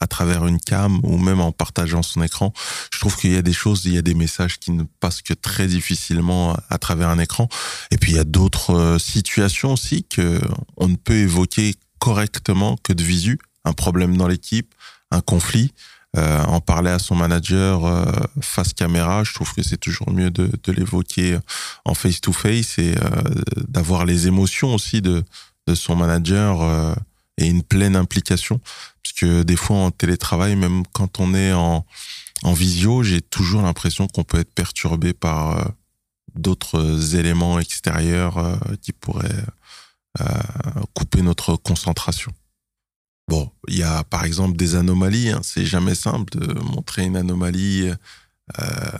[0.00, 2.52] à travers une cam ou même en partageant son écran.
[2.92, 5.22] Je trouve qu'il y a des choses, il y a des messages qui ne passent
[5.22, 7.48] que très difficilement à travers un écran.
[7.90, 10.40] Et puis il y a d'autres situations aussi que
[10.76, 14.74] on ne peut évoquer correctement que de visu, un problème dans l'équipe,
[15.10, 15.72] un conflit.
[16.16, 20.30] Euh, en parler à son manager euh, face caméra, je trouve que c'est toujours mieux
[20.30, 21.38] de, de l'évoquer
[21.84, 23.22] en face to face et euh,
[23.68, 25.22] d'avoir les émotions aussi de,
[25.66, 26.94] de son manager euh,
[27.36, 28.60] et une pleine implication.
[29.02, 31.84] Parce que des fois en télétravail, même quand on est en,
[32.44, 35.64] en visio, j'ai toujours l'impression qu'on peut être perturbé par euh,
[36.34, 39.44] d'autres éléments extérieurs qui pourraient
[40.94, 42.32] couper notre concentration.
[43.28, 45.30] Bon, il y a par exemple des anomalies.
[45.30, 45.40] Hein.
[45.42, 47.94] C'est jamais simple de montrer une anomalie euh,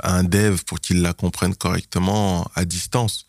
[0.03, 3.27] à un dev pour qu'il la comprenne correctement à distance.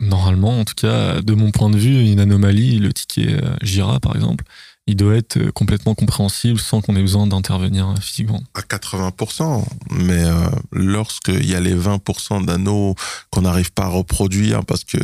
[0.00, 4.16] Normalement, en tout cas, de mon point de vue, une anomalie, le ticket Jira par
[4.16, 4.44] exemple,
[4.86, 8.42] il doit être euh, complètement compréhensible sans qu'on ait besoin d'intervenir euh, physiquement.
[8.54, 10.34] À 80%, mais euh,
[10.72, 12.94] lorsqu'il y a les 20% d'anneaux
[13.30, 14.98] qu'on n'arrive pas à reproduire parce que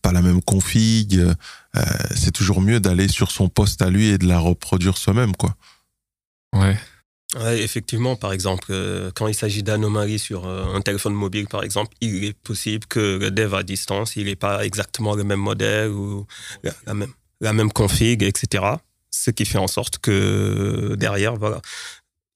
[0.00, 1.22] pas la même config,
[2.14, 5.54] c'est toujours mieux d'aller sur son poste à lui et de la reproduire soi-même, quoi.
[6.54, 6.78] Ouais.
[7.38, 8.72] Ouais, effectivement, par exemple,
[9.14, 13.30] quand il s'agit d'anomalies sur un téléphone mobile, par exemple, il est possible que le
[13.30, 16.26] dev à distance, il n'ait pas exactement le même modèle ou
[16.86, 18.64] la même la même config, etc.
[19.10, 21.60] Ce qui fait en sorte que derrière, voilà,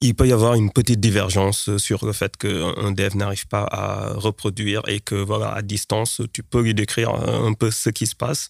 [0.00, 4.14] il peut y avoir une petite divergence sur le fait qu'un dev n'arrive pas à
[4.14, 8.16] reproduire et que voilà, à distance, tu peux lui décrire un peu ce qui se
[8.16, 8.48] passe.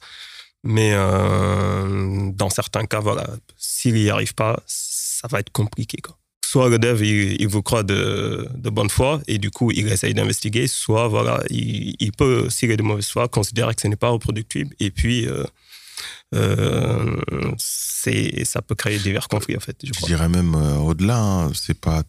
[0.63, 5.99] Mais euh, dans certains cas, voilà, s'il n'y arrive pas, ça va être compliqué.
[5.99, 6.17] Quoi.
[6.45, 10.67] Soit le dev, il, vous croit de, bonne foi et du coup, il essaye d'investiguer,
[10.67, 14.75] soit voilà, il, peut, s'il est de mauvaise foi, considérer que ce n'est pas reproductible
[14.81, 15.45] et puis euh,
[17.59, 19.77] c'est ça peut créer divers conflits en fait.
[19.83, 22.03] Je, dirais même euh, au-delà, hein, c'est pas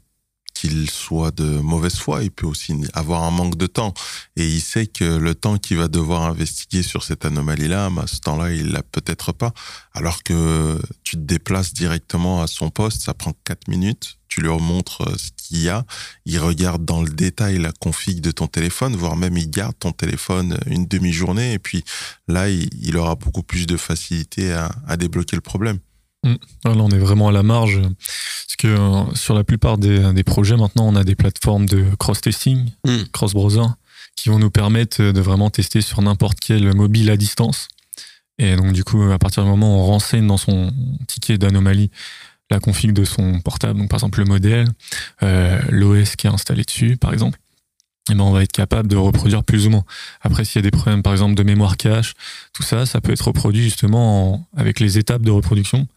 [0.62, 3.94] qu'il soit de mauvaise foi, il peut aussi avoir un manque de temps.
[4.36, 8.20] Et il sait que le temps qu'il va devoir investiguer sur cette anomalie-là, bah, ce
[8.20, 9.54] temps-là, il l'a peut-être pas.
[9.94, 14.62] Alors que tu te déplaces directement à son poste, ça prend 4 minutes tu leur
[14.62, 15.86] montres euh, ce qu'il y a,
[16.26, 19.92] il regarde dans le détail la config de ton téléphone, voire même il garde ton
[19.92, 21.84] téléphone une demi-journée, et puis
[22.30, 25.80] là, il, aura beaucoup plus de facilité à, débloquer le problème.
[26.24, 26.36] Mmh.
[26.66, 30.56] Là, on est vraiment à la marge, parce que euh, sur la plupart des, projets,
[30.56, 33.04] maintenant, on a des plateformes de cross-testing, mmh.
[33.12, 33.68] cross-browser,
[34.16, 37.68] qui vont nous permettre de vraiment tester sur n'importe quel mobile à distance.
[38.38, 40.72] Et donc, du coup, à partir du moment où on renseigne dans son
[41.08, 41.92] ticket d'anomalie
[42.52, 44.68] la config de son portable, donc par exemple le modèle,
[45.24, 47.40] euh, l'OS qui est installé dessus, par exemple,
[48.10, 49.86] et eh ben on va être capable de reproduire plus ou moins.
[50.22, 52.14] Après, s'il y a des problèmes, par exemple, de mémoire cache,
[52.52, 55.88] tout ça, ça peut être reproduit justement avec les étapes de reproduction.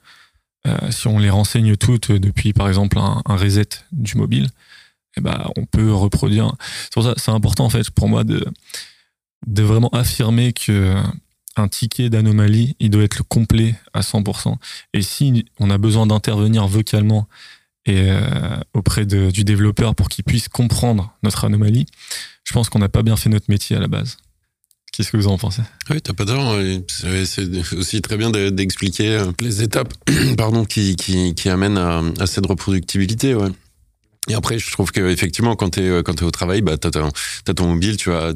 [0.66, 4.48] Euh, si on les renseigne toutes depuis, par exemple, un, reset du mobile,
[5.16, 6.54] eh ben, on peut reproduire.
[6.92, 8.44] C'est c'est important en fait pour moi de
[9.46, 10.94] de vraiment affirmer que
[11.56, 14.56] un ticket d'anomalie, il doit être le complet à 100%.
[14.92, 17.28] Et si on a besoin d'intervenir vocalement
[17.86, 21.86] et euh, auprès du développeur pour qu'il puisse comprendre notre anomalie,
[22.44, 24.16] je pense qu'on n'a pas bien fait notre métier à la base.
[24.96, 25.62] Qu'est-ce que vous en pensez?
[25.90, 26.56] Oui, t'as pas tort.
[27.24, 29.92] C'est aussi très bien d'expliquer euh, les étapes
[30.38, 33.34] pardon, qui, amènent à, cette reproductibilité.
[33.34, 33.48] Ouais.
[34.28, 37.54] Et après, je trouve qu'effectivement, quand tu es, quand es au travail, bah, tu as,
[37.54, 38.32] ton mobile, tu vas,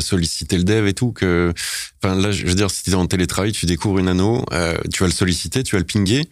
[0.00, 1.10] solliciter le dev et tout.
[1.10, 1.52] Que,
[2.00, 4.76] enfin, là, je veux dire, si tu es en télétravail, tu découvres une anneau, euh,
[4.92, 6.28] tu vas le solliciter, tu vas le pinguer.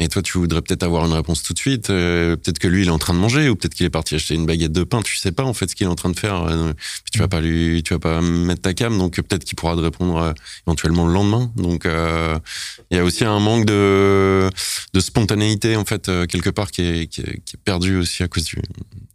[0.00, 1.88] Et toi, tu voudrais peut-être avoir une réponse tout de suite.
[1.88, 4.16] Euh, peut-être que lui, il est en train de manger, ou peut-être qu'il est parti
[4.16, 5.02] acheter une baguette de pain.
[5.02, 6.42] Tu sais pas en fait ce qu'il est en train de faire.
[6.42, 6.72] Euh,
[7.12, 9.80] tu vas pas lui, tu vas pas mettre ta cam, donc peut-être qu'il pourra te
[9.80, 10.32] répondre euh,
[10.66, 11.52] éventuellement le lendemain.
[11.54, 14.50] Donc il y a aussi un manque de,
[14.92, 18.28] de spontanéité en fait quelque part qui est, qui est, qui est perdu aussi à
[18.28, 18.60] cause du,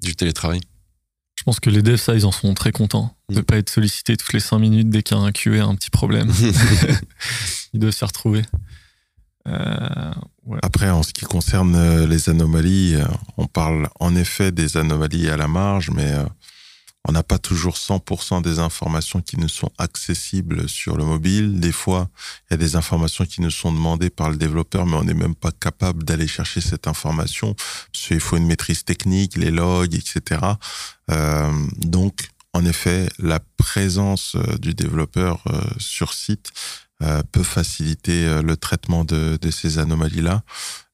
[0.01, 0.61] du télétravail.
[1.35, 3.43] Je pense que les devs, ça, ils en sont très contents de ne mm.
[3.43, 5.89] pas être sollicités toutes les cinq minutes dès qu'il y a un QA un petit
[5.89, 6.31] problème.
[7.73, 8.43] ils doivent s'y retrouver.
[9.47, 10.11] Euh,
[10.63, 13.05] Après, en ce qui concerne euh, les anomalies, euh,
[13.37, 16.13] on parle en effet des anomalies à la marge, mais
[17.07, 21.59] on n'a pas toujours 100% des informations qui nous sont accessibles sur le mobile.
[21.59, 22.09] Des fois,
[22.49, 25.13] il y a des informations qui nous sont demandées par le développeur, mais on n'est
[25.13, 29.95] même pas capable d'aller chercher cette information, parce qu'il faut une maîtrise technique, les logs,
[29.95, 30.41] etc.
[31.77, 35.43] donc, en effet, la présence du développeur
[35.77, 36.88] sur site euh,
[37.31, 40.43] peut faciliter euh, le traitement de, de ces anomalies-là.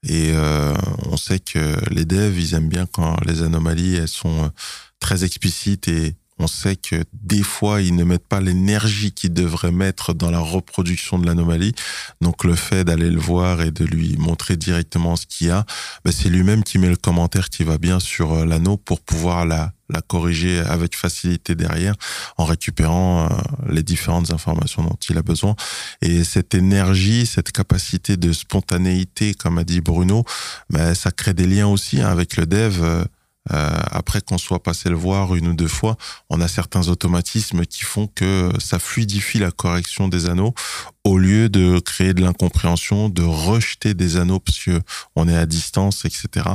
[0.07, 0.73] Et euh,
[1.05, 4.51] on sait que les devs, ils aiment bien quand les anomalies, elles sont
[4.99, 9.71] très explicites et on sait que des fois, ils ne mettent pas l'énergie qu'ils devraient
[9.71, 11.73] mettre dans la reproduction de l'anomalie.
[12.19, 15.65] Donc, le fait d'aller le voir et de lui montrer directement ce qu'il y a,
[16.03, 19.45] ben, c'est lui-même qui met le commentaire qui va bien sur euh, l'anneau pour pouvoir
[19.45, 21.95] la, la corriger avec facilité derrière
[22.37, 23.35] en récupérant euh,
[23.69, 25.55] les différentes informations dont il a besoin.
[26.01, 30.23] Et cette énergie, cette capacité de spontanéité, comme a dit Bruno,
[30.69, 33.05] ben, ça crée des liens aussi hein, avec le dev.
[33.53, 35.97] Euh, après qu'on soit passé le voir une ou deux fois,
[36.29, 40.55] on a certains automatismes qui font que ça fluidifie la correction des anneaux
[41.03, 44.81] au lieu de créer de l'incompréhension, de rejeter des anneaux parce que
[45.15, 46.47] on est à distance, etc.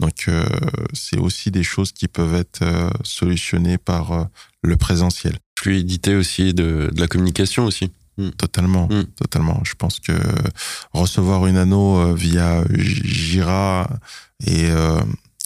[0.00, 0.44] Donc euh,
[0.92, 4.28] c'est aussi des choses qui peuvent être euh, solutionnées par
[4.62, 5.38] le présentiel.
[5.56, 7.92] Fluidité aussi de, de la communication aussi.
[8.18, 8.30] Hmm.
[8.30, 9.04] Totalement, hmm.
[9.16, 9.60] totalement.
[9.64, 10.12] Je pense que
[10.92, 13.88] recevoir une anneau via Jira
[14.44, 14.68] et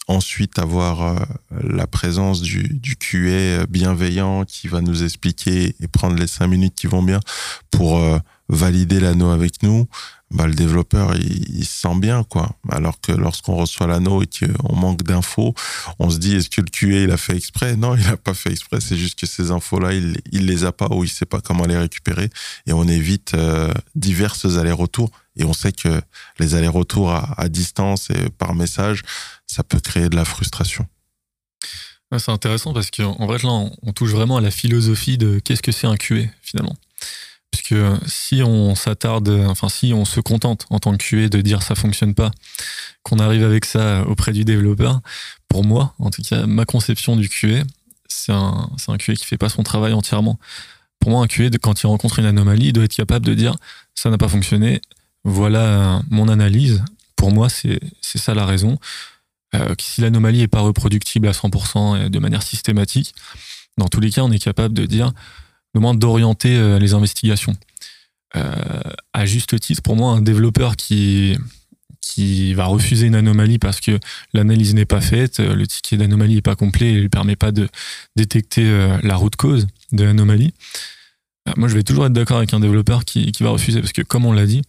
[0.07, 1.15] ensuite avoir euh,
[1.51, 6.75] la présence du, du QA bienveillant qui va nous expliquer et prendre les cinq minutes
[6.75, 7.19] qui vont bien
[7.71, 8.17] pour euh,
[8.49, 9.87] valider l'anneau avec nous,
[10.29, 12.49] bah, le développeur, il, se sent bien, quoi.
[12.69, 15.53] Alors que lorsqu'on reçoit l'anneau et qu'on manque d'infos,
[15.99, 17.77] on se dit, est-ce que le QA, il a fait exprès?
[17.77, 18.81] Non, il n'a pas fait exprès.
[18.81, 21.65] C'est juste que ces infos-là, il, il les a pas ou il sait pas comment
[21.65, 22.29] les récupérer.
[22.65, 25.11] Et on évite euh, diverses allers-retours.
[25.37, 26.01] Et on sait que
[26.39, 29.03] les allers-retours à, distance et par message,
[29.45, 30.87] ça peut créer de la frustration.
[32.17, 35.71] c'est intéressant parce qu'en vrai, là, on touche vraiment à la philosophie de qu'est-ce que
[35.71, 36.75] c'est un QA, finalement.
[37.57, 41.63] Puisque si on s'attarde, enfin si on se contente en tant que QA de dire
[41.63, 42.29] ça fonctionne pas,
[43.01, 45.01] qu'on arrive avec ça auprès du développeur,
[45.49, 47.63] pour moi, en tout cas, ma conception du QA,
[48.07, 50.37] c'est un, c'est un QA qui fait pas son travail entièrement.
[50.99, 53.55] Pour moi, un QA, quand il rencontre une anomalie, il doit être capable de dire
[53.95, 54.81] ça n'a pas fonctionné,
[55.23, 56.83] voilà mon analyse.
[57.15, 58.77] Pour moi, c'est, ça la raison.
[59.55, 63.15] Euh, si l'anomalie est pas reproductible à 100% et de manière systématique,
[63.77, 65.11] dans tous les cas, on est capable de dire
[65.93, 67.55] d'orienter euh, les investigations.
[68.35, 68.51] Euh,
[69.13, 71.37] à juste titre, pour moi, un développeur qui
[72.01, 73.99] qui va refuser une anomalie parce que
[74.33, 77.35] l'analyse n'est pas faite, euh, le ticket d'anomalie n'est pas complet et ne lui permet
[77.35, 77.67] pas de
[78.15, 78.65] détecter
[79.03, 80.53] la route cause de l'anomalie.
[81.57, 84.01] Moi, je vais toujours être d'accord avec un développeur qui, qui, va refuser parce que,
[84.01, 84.61] comme on l'a dit,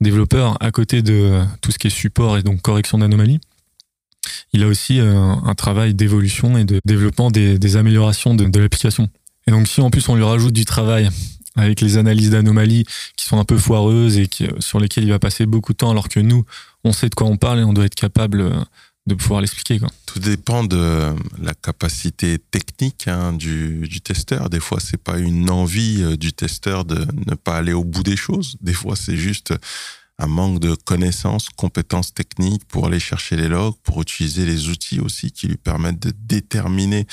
[0.00, 3.40] développeur, à côté de tout ce qui est support et donc correction d'anomalies,
[4.52, 9.08] il a aussi un travail d'évolution et de développement des, des améliorations de l'application.
[9.46, 11.08] Et donc si en plus on lui rajoute du travail
[11.56, 12.84] avec les analyses d'anomalies
[13.16, 15.90] qui sont un peu foireuses et qui, sur lesquelles il va passer beaucoup de temps,
[15.90, 16.44] alors que nous,
[16.84, 18.52] on sait de quoi on parle et on doit être capable euh,
[19.06, 19.80] de pouvoir l'expliquer.
[20.04, 24.50] Tout dépend de la capacité technique hein, du, du, testeur.
[24.50, 28.02] Des fois, c'est pas une envie euh, du testeur de ne pas aller au bout
[28.02, 28.56] des choses.
[28.60, 29.54] Des fois, c'est juste
[30.18, 34.98] un manque de connaissances, compétences techniques pour aller chercher les logs, pour utiliser les outils
[35.00, 37.06] aussi qui lui permettent de déterminer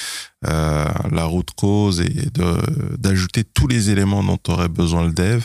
[0.48, 2.30] euh, la route cause et
[2.98, 5.44] d'ajouter tous les éléments dont aurait besoin le dev.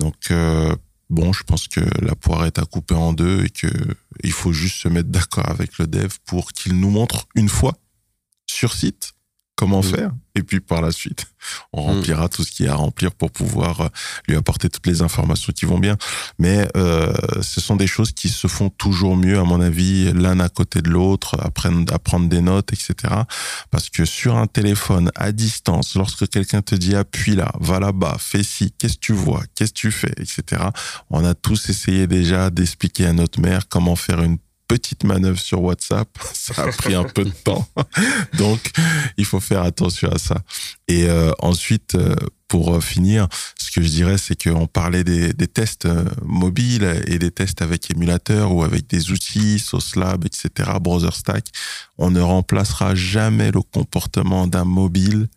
[0.00, 0.74] Donc euh,
[1.10, 3.68] bon, je pense que la poire est à couper en deux et que
[4.22, 7.76] il faut juste se mettre d'accord avec le dev pour qu'il nous montre une fois
[8.46, 9.12] sur site
[9.56, 9.84] comment mm.
[9.84, 10.12] faire.
[10.36, 11.26] Et puis par la suite,
[11.72, 11.94] on mm.
[11.94, 13.88] remplira tout ce qu'il y a à remplir pour pouvoir euh,
[14.28, 15.96] lui apporter toutes les informations qui vont bien.
[16.38, 20.40] Mais euh, ce sont des choses qui se font toujours mieux, à mon avis, l'un
[20.40, 23.14] à côté de l'autre, apprendre à prendre des notes, etc.
[23.70, 28.16] Parce que sur un téléphone, à distance, lorsque quelqu'un te dit appuie là, va là-bas,
[28.18, 30.62] fais ci, qu'est-ce que tu vois, qu'est-ce que tu fais, etc.
[31.10, 35.62] On a tous essayé déjà d'expliquer à notre mère comment faire une petite manœuvre sur
[35.62, 37.66] WhatsApp, ça a pris un peu de temps.
[38.38, 38.60] Donc,
[39.16, 40.36] il faut faire attention à ça.
[40.88, 42.14] Et euh, ensuite, euh,
[42.48, 43.26] pour finir,
[43.58, 47.90] ce que je dirais, c'est qu'on parlait des, tests euh, mobiles et des tests avec
[47.90, 51.46] émulateur ou avec des outils, SOSLab, etc., BrowserStack.
[51.98, 55.28] On ne remplacera jamais le comportement d'un mobile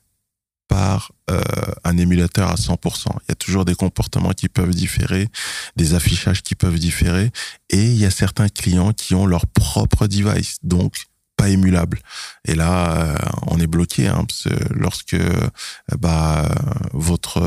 [0.67, 1.41] par euh,
[1.83, 3.07] un émulateur à 100%.
[3.07, 5.27] Il y a toujours des comportements qui peuvent différer,
[5.75, 7.31] des affichages qui peuvent différer,
[7.69, 10.95] et il y a certains clients qui ont leur propre device, donc
[11.35, 11.99] pas émulable.
[12.45, 13.15] Et là, euh,
[13.47, 15.47] on est bloqué, hein, parce que lorsque euh,
[15.99, 16.49] bah,
[16.93, 17.41] votre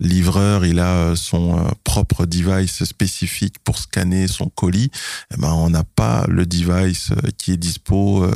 [0.00, 4.90] livreur, il a euh, son euh, propre device spécifique pour scanner son colis,
[5.32, 8.26] eh ben on n'a pas le device euh, qui est dispo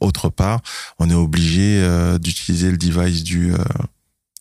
[0.00, 0.60] autre part.
[0.98, 1.82] On est obligé
[2.18, 3.52] d'utiliser le device du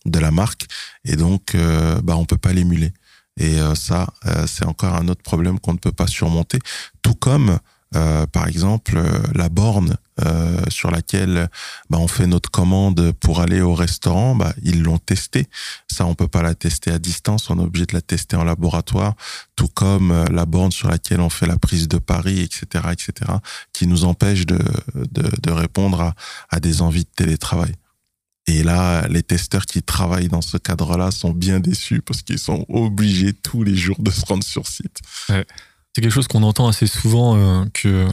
[0.05, 0.65] de la marque
[1.05, 1.55] et donc
[2.03, 2.93] bah on peut pas l'émuler.
[3.39, 4.07] Et ça,
[4.47, 6.59] c'est encore un autre problème qu'on ne peut pas surmonter.
[7.01, 7.59] Tout comme
[7.95, 11.49] euh, par exemple, euh, la borne euh, sur laquelle
[11.89, 15.47] bah, on fait notre commande pour aller au restaurant, bah, ils l'ont testé.
[15.91, 18.43] Ça, on peut pas la tester à distance, on est obligé de la tester en
[18.43, 19.15] laboratoire,
[19.55, 23.31] tout comme la borne sur laquelle on fait la prise de Paris, etc., etc.,
[23.73, 24.59] qui nous empêche de,
[24.95, 26.15] de, de répondre à,
[26.49, 27.73] à des envies de télétravail.
[28.45, 32.65] Et là, les testeurs qui travaillent dans ce cadre-là sont bien déçus parce qu'ils sont
[32.67, 34.99] obligés tous les jours de se rendre sur site.
[35.29, 35.45] Ouais.
[35.95, 38.07] C'est quelque chose qu'on entend assez souvent euh, que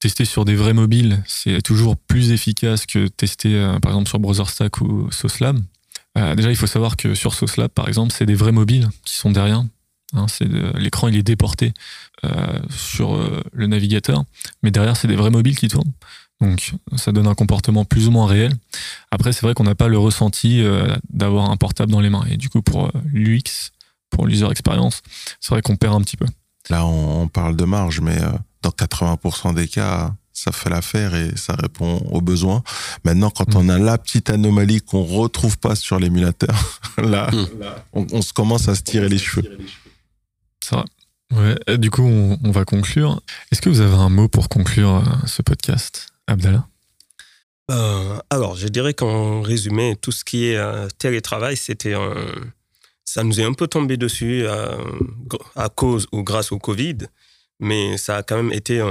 [0.00, 4.18] tester sur des vrais mobiles, c'est toujours plus efficace que tester euh, par exemple sur
[4.18, 5.58] BrowserStack ou SOSLab.
[6.18, 9.14] Euh, déjà, il faut savoir que sur SOSLab, par exemple, c'est des vrais mobiles qui
[9.14, 9.64] sont derrière.
[10.14, 10.26] Hein,
[10.76, 11.72] l'écran il est déporté
[12.70, 13.20] sur
[13.52, 14.24] le navigateur,
[14.62, 15.92] mais derrière c'est des vrais mobiles qui tournent.
[16.40, 18.52] Donc ça donne un comportement plus ou moins réel.
[19.10, 20.64] Après c'est vrai qu'on n'a pas le ressenti
[21.10, 23.72] d'avoir un portable dans les mains et du coup pour l'UX,
[24.08, 25.02] pour l'user experience,
[25.40, 26.26] c'est vrai qu'on perd un petit peu.
[26.70, 28.30] Là, on, parle de marge, mais euh,
[28.62, 32.62] dans 80% des cas, ça fait l'affaire et ça répond aux besoins.
[33.04, 38.06] Maintenant, quand on a la petite anomalie qu'on retrouve pas sur l'émulateur, là, hmm.
[38.12, 39.58] on, se commence à se tirer les cheveux.
[40.62, 40.84] Ça
[41.34, 43.20] Ouais, du coup, on, va conclure.
[43.50, 46.68] Est-ce que vous avez un mot pour conclure euh, ce podcast, Abdallah?
[47.72, 50.58] Euh, Alors, je dirais qu'en résumé, tout ce qui est
[50.98, 52.14] télétravail, c'était un
[53.06, 56.98] ça nous est un peu tombé dessus à, cause ou grâce au Covid,
[57.60, 58.82] mais ça a quand même été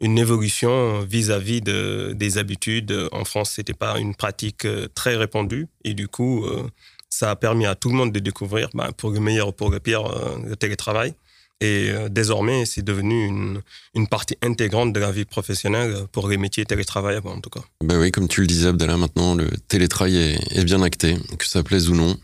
[0.00, 3.08] une évolution vis-à-vis de, des habitudes.
[3.10, 6.46] En France, c'était pas une pratique très répandue et du coup,
[7.08, 9.70] ça a permis à tout le monde de découvrir, ben, pour le meilleur ou pour
[9.70, 10.04] le pire,
[10.46, 11.14] le télétravail.
[11.60, 13.60] Et euh, désormais, c'est devenu une,
[13.94, 17.60] une, partie intégrante de la vie professionnelle pour les métiers télétravaillables, en tout cas.
[17.84, 21.62] Ben oui, comme tu le disais, Abdallah, maintenant, le télétravail est, bien acté, que ça
[21.62, 22.16] plaise ou non.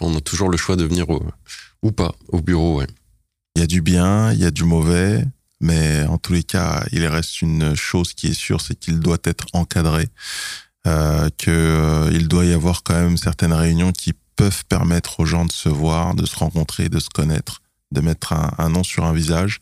[0.00, 1.06] On a toujours le choix de venir
[1.82, 2.82] ou pas au bureau.
[3.54, 5.24] Il y a du bien, il y a du mauvais,
[5.60, 9.18] mais en tous les cas, il reste une chose qui est sûre, c'est qu'il doit
[9.24, 10.08] être encadré,
[10.86, 15.44] euh, qu'il euh, doit y avoir quand même certaines réunions qui peuvent permettre aux gens
[15.44, 17.60] de se voir, de se rencontrer, de se connaître
[17.94, 19.60] de mettre un, nom sur un visage.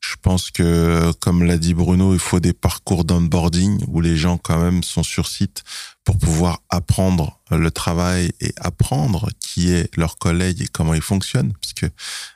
[0.00, 4.38] Je pense que, comme l'a dit Bruno, il faut des parcours d'onboarding où les gens
[4.38, 5.64] quand même sont sur site
[6.04, 11.52] pour pouvoir apprendre le travail et apprendre qui est leur collègue et comment il fonctionne.
[11.60, 11.86] Parce que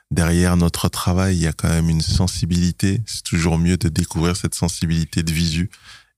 [0.09, 3.01] derrière notre travail, il y a quand même une sensibilité.
[3.05, 5.69] C'est toujours mieux de découvrir cette sensibilité de visu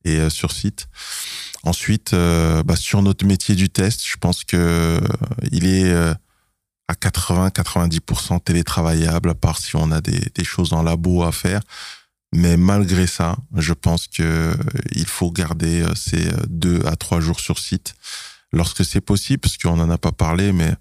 [0.06, 0.88] et euh, sur site.
[1.64, 5.00] Ensuite, euh, bah, sur notre métier du test, je pense que euh,
[5.52, 5.92] il est
[6.88, 11.62] à 80-90% télétravaillable, à part si on a des, des, choses en labo à faire.
[12.34, 14.54] Mais malgré ça, je pense que euh,
[14.92, 17.96] il faut garder euh, ces euh, deux à trois jours sur site
[18.52, 20.74] lorsque c'est possible, parce qu'on n'en a pas parlé, mais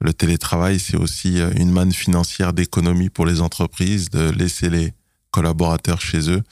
[0.00, 4.94] le télétravail, c'est aussi une manne financière d'économie pour les entreprises, de laisser les
[5.30, 6.42] collaborateurs chez eux.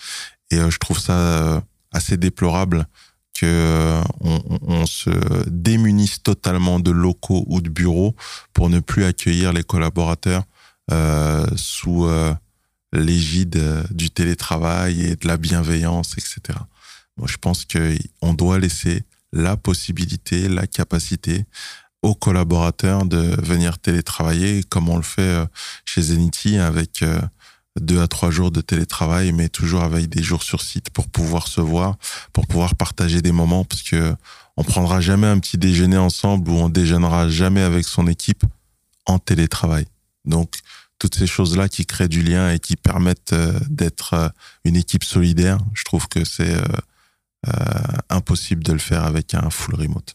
[0.51, 2.87] Et je trouve ça assez déplorable
[3.33, 5.11] que on, se
[5.49, 8.15] démunisse totalement de locaux ou de bureaux
[8.53, 10.45] pour ne plus accueillir les collaborateurs
[10.91, 12.35] euh, sous euh,
[12.93, 13.61] l'égide
[13.91, 16.59] du télétravail et de la bienveillance, etc.
[17.17, 21.45] Moi, je pense qu'on doit laisser la possibilité, la capacité
[22.03, 25.45] aux collaborateurs de venir télétravailler comme on le fait
[25.85, 27.05] chez Zenity avec
[27.81, 31.49] deux à trois jours de télétravail, mais toujours avec des jours sur site pour pouvoir
[31.49, 31.97] se voir,
[32.33, 34.15] pour pouvoir partager des moments, parce que
[34.57, 38.45] on prendra jamais un petit déjeuner ensemble ou on déjeunera jamais avec son équipe
[39.07, 39.87] en télétravail.
[40.25, 40.57] Donc,
[40.99, 44.29] toutes ces choses-là qui créent du lien et qui permettent euh, d'être euh,
[44.65, 47.53] une équipe solidaire, je trouve que c'est euh,
[48.11, 50.15] impossible de le faire avec un full remote.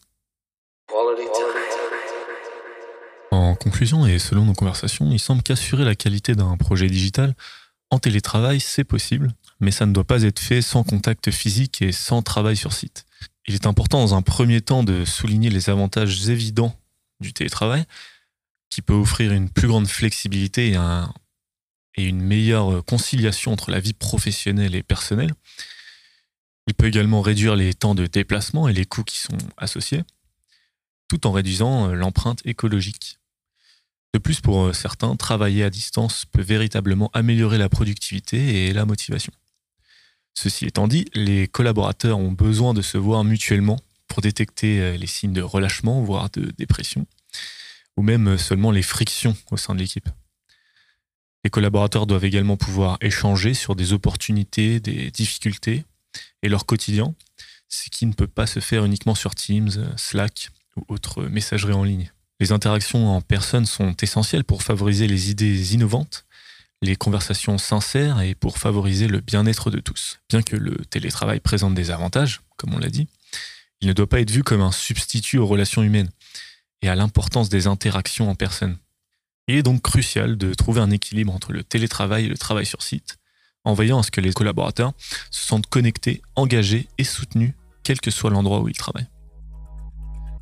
[3.32, 7.34] En conclusion, et selon nos conversations, il semble qu'assurer la qualité d'un projet digital
[7.90, 11.92] en télétravail, c'est possible, mais ça ne doit pas être fait sans contact physique et
[11.92, 13.06] sans travail sur site.
[13.48, 16.76] Il est important dans un premier temps de souligner les avantages évidents
[17.20, 17.86] du télétravail,
[18.74, 20.78] qui peut offrir une plus grande flexibilité et,
[21.96, 25.34] et une meilleure conciliation entre la vie professionnelle et personnelle.
[26.68, 30.04] Il peut également réduire les temps de déplacement et les coûts qui sont associés,
[31.08, 33.20] tout en réduisant l'empreinte écologique.
[34.14, 38.86] De plus, pour euh, certains, travailler à distance peut véritablement améliorer la productivité et la
[38.86, 39.34] motivation.
[40.36, 45.08] Ceci étant dit, les collaborateurs ont besoin de se voir mutuellement pour détecter euh, les
[45.08, 47.08] signes de relâchement, voire de dépression,
[47.98, 50.10] ou même seulement les frictions au sein de l'équipe.
[51.44, 55.84] Les collaborateurs doivent également pouvoir échanger sur des opportunités, des difficultés
[56.42, 57.14] et leur quotidien,
[57.68, 61.84] ce qui ne peut pas se faire uniquement sur Teams, Slack ou autres messageries en
[61.84, 62.12] ligne.
[62.40, 66.26] Les interactions en personne sont essentielles pour favoriser les idées innovantes,
[66.82, 70.20] les conversations sincères et pour favoriser le bien-être de tous.
[70.30, 73.08] Bien que le télétravail présente des avantages, comme on l'a dit,
[73.82, 76.10] il ne doit pas être vu comme un substitut aux relations humaines
[76.84, 78.78] et à l'importance des interactions en personne.
[79.48, 82.82] Il est donc crucial de trouver un équilibre entre le télétravail et le travail sur
[82.84, 83.18] site,
[83.66, 84.94] en veillant à ce que les collaborateurs
[85.32, 87.54] se sentent connectés, engagés et soutenus,
[87.84, 89.08] quel que soit l'endroit où ils travaillent.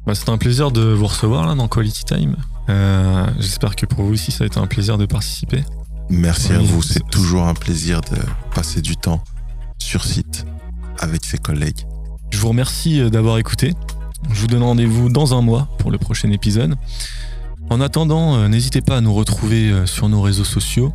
[0.06, 2.36] Bah, C'était un plaisir de vous recevoir là dans Quality Time.
[2.70, 5.64] Euh, J'espère que pour vous aussi, ça a été un plaisir de participer.
[6.10, 6.82] Merci à vous.
[6.82, 8.18] C'est toujours un plaisir de
[8.54, 9.24] passer du temps
[9.78, 10.46] sur site
[11.00, 11.86] avec ses collègues.
[12.32, 13.74] Je vous remercie euh, d'avoir écouté.
[14.32, 16.76] Je vous donne rendez-vous dans un mois pour le prochain épisode.
[17.70, 20.94] En attendant, euh, n'hésitez pas à nous retrouver euh, sur nos réseaux sociaux.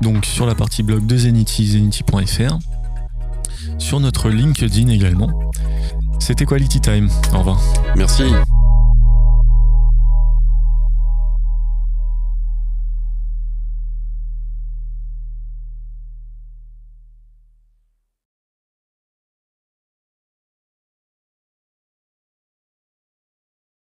[0.00, 2.58] Donc sur la partie blog de Zenity, zenity.fr.
[3.78, 5.50] Sur notre LinkedIn également.
[6.18, 7.08] C'était Quality Time.
[7.34, 7.60] Au revoir.
[7.96, 8.24] Merci.